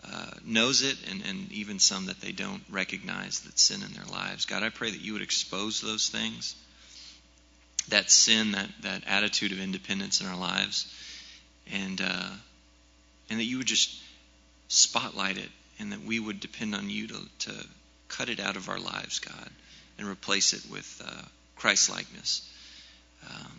uh, 0.03 0.31
knows 0.45 0.81
it, 0.81 0.97
and, 1.09 1.23
and 1.27 1.51
even 1.51 1.79
some 1.79 2.07
that 2.07 2.21
they 2.21 2.31
don't 2.31 2.63
recognize 2.69 3.41
that 3.41 3.59
sin 3.59 3.83
in 3.83 3.93
their 3.93 4.05
lives. 4.05 4.45
God, 4.45 4.63
I 4.63 4.69
pray 4.69 4.91
that 4.91 5.01
you 5.01 5.13
would 5.13 5.21
expose 5.21 5.81
those 5.81 6.09
things, 6.09 6.55
that 7.89 8.09
sin, 8.09 8.51
that, 8.53 8.69
that 8.81 9.03
attitude 9.07 9.51
of 9.51 9.59
independence 9.59 10.21
in 10.21 10.27
our 10.27 10.37
lives, 10.37 10.93
and 11.71 12.01
uh, 12.01 12.29
and 13.29 13.39
that 13.39 13.45
you 13.45 13.57
would 13.57 13.67
just 13.67 13.97
spotlight 14.67 15.37
it, 15.37 15.49
and 15.79 15.91
that 15.91 16.03
we 16.03 16.19
would 16.19 16.39
depend 16.39 16.75
on 16.75 16.89
you 16.89 17.07
to, 17.07 17.17
to 17.39 17.65
cut 18.07 18.29
it 18.29 18.39
out 18.39 18.55
of 18.55 18.69
our 18.69 18.79
lives, 18.79 19.19
God, 19.19 19.49
and 19.97 20.07
replace 20.07 20.53
it 20.53 20.69
with 20.71 21.01
uh, 21.05 21.21
Christ 21.55 21.89
likeness. 21.89 22.47
Um, 23.29 23.51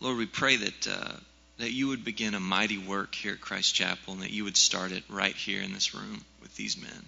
Lord, 0.00 0.18
we 0.18 0.26
pray 0.26 0.56
that 0.56 0.88
uh, 0.88 1.16
that 1.58 1.72
you 1.72 1.88
would 1.88 2.04
begin 2.04 2.34
a 2.34 2.40
mighty 2.40 2.78
work 2.78 3.14
here 3.14 3.32
at 3.32 3.40
Christ 3.40 3.74
Chapel, 3.74 4.12
and 4.12 4.22
that 4.22 4.30
you 4.30 4.44
would 4.44 4.56
start 4.56 4.92
it 4.92 5.04
right 5.08 5.34
here 5.34 5.62
in 5.62 5.72
this 5.72 5.94
room 5.94 6.22
with 6.42 6.54
these 6.56 6.80
men. 6.80 7.04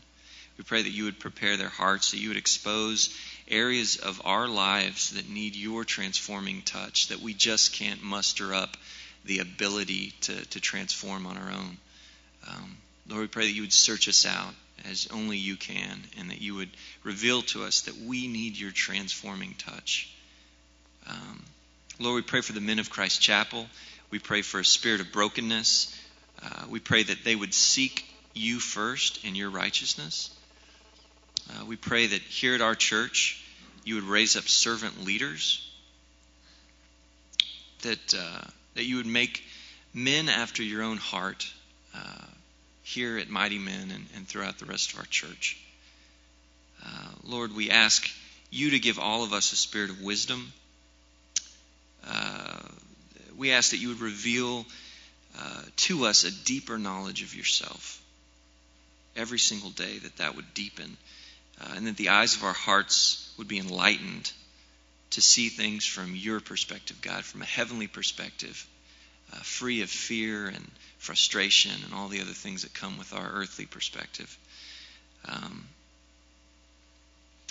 We 0.57 0.64
pray 0.64 0.83
that 0.83 0.91
you 0.91 1.05
would 1.05 1.21
prepare 1.21 1.57
their 1.57 1.69
hearts, 1.69 2.11
that 2.11 2.19
you 2.19 2.29
would 2.29 2.39
expose 2.39 3.16
areas 3.51 3.96
of 3.96 4.20
our 4.24 4.49
lives 4.49 5.11
that 5.11 5.28
need 5.28 5.57
your 5.57 5.84
transforming 5.84 6.62
touch, 6.62 7.09
that 7.09 7.20
we 7.20 7.34
just 7.34 7.72
can't 7.72 8.03
muster 8.03 8.55
up 8.55 8.76
the 9.24 9.40
ability 9.40 10.12
to, 10.22 10.44
to 10.46 10.61
transform 10.61 11.26
on 11.26 11.36
our 11.36 11.51
own. 11.51 11.76
Um, 12.49 12.76
Lord, 13.09 13.22
we 13.22 13.28
pray 13.28 13.46
that 13.46 13.55
you 13.55 13.62
would 13.62 13.72
search 13.72 14.09
us 14.09 14.26
out 14.26 14.55
as 14.90 15.09
only 15.12 15.36
you 15.36 15.57
can, 15.57 16.03
and 16.18 16.30
that 16.30 16.40
you 16.40 16.55
would 16.55 16.70
reveal 17.03 17.42
to 17.42 17.64
us 17.64 17.82
that 17.82 17.96
we 17.96 18.28
need 18.28 18.57
your 18.57 18.70
transforming 18.70 19.55
touch. 19.59 20.12
Um, 21.07 21.44
Lord, 21.99 22.16
we 22.16 22.22
pray 22.22 22.42
for 22.42 22.53
the 22.53 22.61
men 22.61 22.78
of 22.78 22.90
Christ 22.90 23.20
Chapel. 23.20 23.66
We 24.11 24.18
pray 24.18 24.42
for 24.42 24.61
a 24.61 24.64
spirit 24.64 25.01
of 25.01 25.12
brokenness. 25.12 25.94
Uh, 26.42 26.64
we 26.68 26.78
pray 26.78 27.03
that 27.03 27.24
they 27.24 27.34
would 27.34 27.53
seek 27.53 28.05
you 28.34 28.61
first 28.61 29.24
in 29.24 29.34
your 29.34 29.51
righteousness. 29.51 30.30
Uh, 31.51 31.64
we 31.64 31.76
pray 31.76 32.07
that 32.07 32.20
here 32.22 32.55
at 32.55 32.61
our 32.61 32.74
church, 32.74 33.42
you 33.84 33.94
would 33.94 34.05
raise 34.05 34.36
up 34.36 34.49
servant 34.49 35.05
leaders, 35.05 35.64
that, 37.82 38.14
uh, 38.14 38.44
that 38.74 38.84
you 38.84 38.96
would 38.96 39.07
make 39.07 39.42
men 39.94 40.28
after 40.28 40.62
your 40.62 40.82
own 40.82 40.96
heart 40.99 41.46
uh, 41.94 42.26
here 42.82 43.18
at 43.18 43.28
Mighty 43.28 43.59
Men 43.59 43.90
and, 43.90 44.07
and, 44.16 44.28
throughout 44.28 44.59
the 44.59 44.66
rest 44.66 44.92
of 44.92 44.99
our 44.99 45.07
church. 45.07 45.59
Uh, 46.84 47.09
Lord, 47.24 47.55
we 47.55 47.70
ask 47.70 48.09
you 48.51 48.70
to 48.70 48.78
give 48.78 48.99
all 48.99 49.24
of 49.24 49.32
us 49.32 49.53
a 49.53 49.57
spirit 49.57 49.90
of 49.90 50.03
wisdom. 50.03 50.53
Uh, 52.07 52.61
we 53.36 53.53
ask 53.53 53.70
that 53.70 53.78
you 53.78 53.88
would 53.88 54.01
reveal 54.01 54.66
uh, 55.38 55.62
to 55.76 56.05
us 56.05 56.24
a 56.24 56.44
deeper 56.44 56.78
knowledge 56.78 57.22
of 57.22 57.34
yourself 57.34 58.03
every 59.16 59.38
single 59.38 59.70
day, 59.70 59.99
that 59.99 60.16
that 60.16 60.36
would 60.36 60.55
deepen, 60.55 60.96
uh, 61.61 61.73
and 61.77 61.87
that 61.87 61.97
the 61.97 62.11
eyes 62.11 62.37
of 62.37 62.45
our 62.45 62.53
hearts 62.53 63.33
would 63.39 63.49
be 63.49 63.59
enlightened 63.59 64.33
to 65.11 65.21
see 65.21 65.49
things 65.49 65.87
from 65.87 66.15
your 66.15 66.41
perspective, 66.41 67.01
God, 67.01 67.25
from 67.25 67.43
a 67.43 67.47
heavenly 67.47 67.87
perspective, 67.87 68.67
uh, 69.33 69.39
free 69.39 69.83
of 69.83 69.91
fear 69.91 70.47
and 70.47 70.71
frustration 70.99 71.73
and 71.85 71.95
all 71.95 72.09
the 72.09 72.21
other 72.21 72.33
things 72.33 72.63
that 72.63 72.75
come 72.75 72.99
with 72.99 73.13
our 73.13 73.29
earthly 73.35 73.67
perspective. 73.67 74.37
Um, 75.25 75.67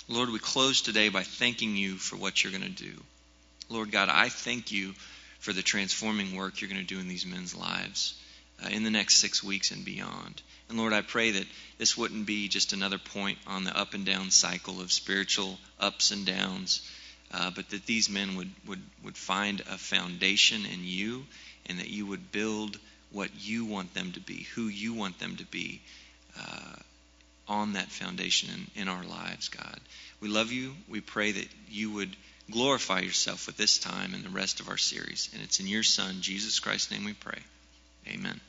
Lord, 0.08 0.30
we 0.30 0.38
close 0.38 0.80
today 0.80 1.08
by 1.08 1.22
thanking 1.22 1.76
you 1.76 1.96
for 1.96 2.16
what 2.16 2.42
you're 2.42 2.52
going 2.52 2.62
to 2.62 2.82
do. 2.82 2.94
Lord 3.68 3.90
God, 3.90 4.08
I 4.10 4.28
thank 4.28 4.72
you 4.72 4.94
for 5.40 5.52
the 5.52 5.62
transforming 5.62 6.34
work 6.34 6.60
you're 6.60 6.70
going 6.70 6.80
to 6.80 6.94
do 6.94 7.00
in 7.00 7.08
these 7.08 7.26
men's 7.26 7.54
lives 7.54 8.14
uh, 8.64 8.68
in 8.70 8.84
the 8.84 8.90
next 8.90 9.16
six 9.16 9.42
weeks 9.42 9.70
and 9.70 9.84
beyond. 9.84 10.42
And 10.68 10.78
Lord, 10.78 10.92
I 10.92 11.02
pray 11.02 11.30
that 11.32 11.46
this 11.78 11.96
wouldn't 11.96 12.26
be 12.26 12.48
just 12.48 12.72
another 12.72 12.98
point 12.98 13.38
on 13.46 13.64
the 13.64 13.76
up 13.76 13.94
and 13.94 14.04
down 14.04 14.30
cycle 14.30 14.80
of 14.80 14.92
spiritual 14.92 15.58
ups 15.80 16.10
and 16.10 16.26
downs, 16.26 16.82
uh, 17.32 17.50
but 17.54 17.70
that 17.70 17.86
these 17.86 18.10
men 18.10 18.36
would, 18.36 18.50
would, 18.66 18.82
would 19.04 19.16
find 19.16 19.60
a 19.60 19.78
foundation 19.78 20.64
in 20.66 20.80
you 20.82 21.24
and 21.66 21.78
that 21.78 21.88
you 21.88 22.06
would 22.06 22.32
build 22.32 22.78
what 23.12 23.30
you 23.38 23.64
want 23.64 23.94
them 23.94 24.12
to 24.12 24.20
be, 24.20 24.46
who 24.54 24.68
you 24.68 24.92
want 24.92 25.18
them 25.18 25.36
to 25.36 25.44
be 25.46 25.80
uh, 26.38 26.76
on 27.46 27.72
that 27.74 27.90
foundation 27.90 28.50
in, 28.74 28.82
in 28.82 28.88
our 28.88 29.04
lives, 29.04 29.48
God. 29.48 29.80
We 30.20 30.28
love 30.28 30.52
you. 30.52 30.74
We 30.88 31.00
pray 31.00 31.32
that 31.32 31.48
you 31.70 31.92
would 31.92 32.14
glorify 32.50 33.00
yourself 33.00 33.46
with 33.46 33.56
this 33.56 33.78
time 33.78 34.14
and 34.14 34.24
the 34.24 34.30
rest 34.30 34.60
of 34.60 34.68
our 34.68 34.76
series. 34.76 35.30
And 35.32 35.42
it's 35.42 35.60
in 35.60 35.66
your 35.66 35.82
Son, 35.82 36.16
Jesus 36.20 36.60
Christ's 36.60 36.90
name, 36.90 37.04
we 37.04 37.14
pray. 37.14 37.38
Amen. 38.08 38.40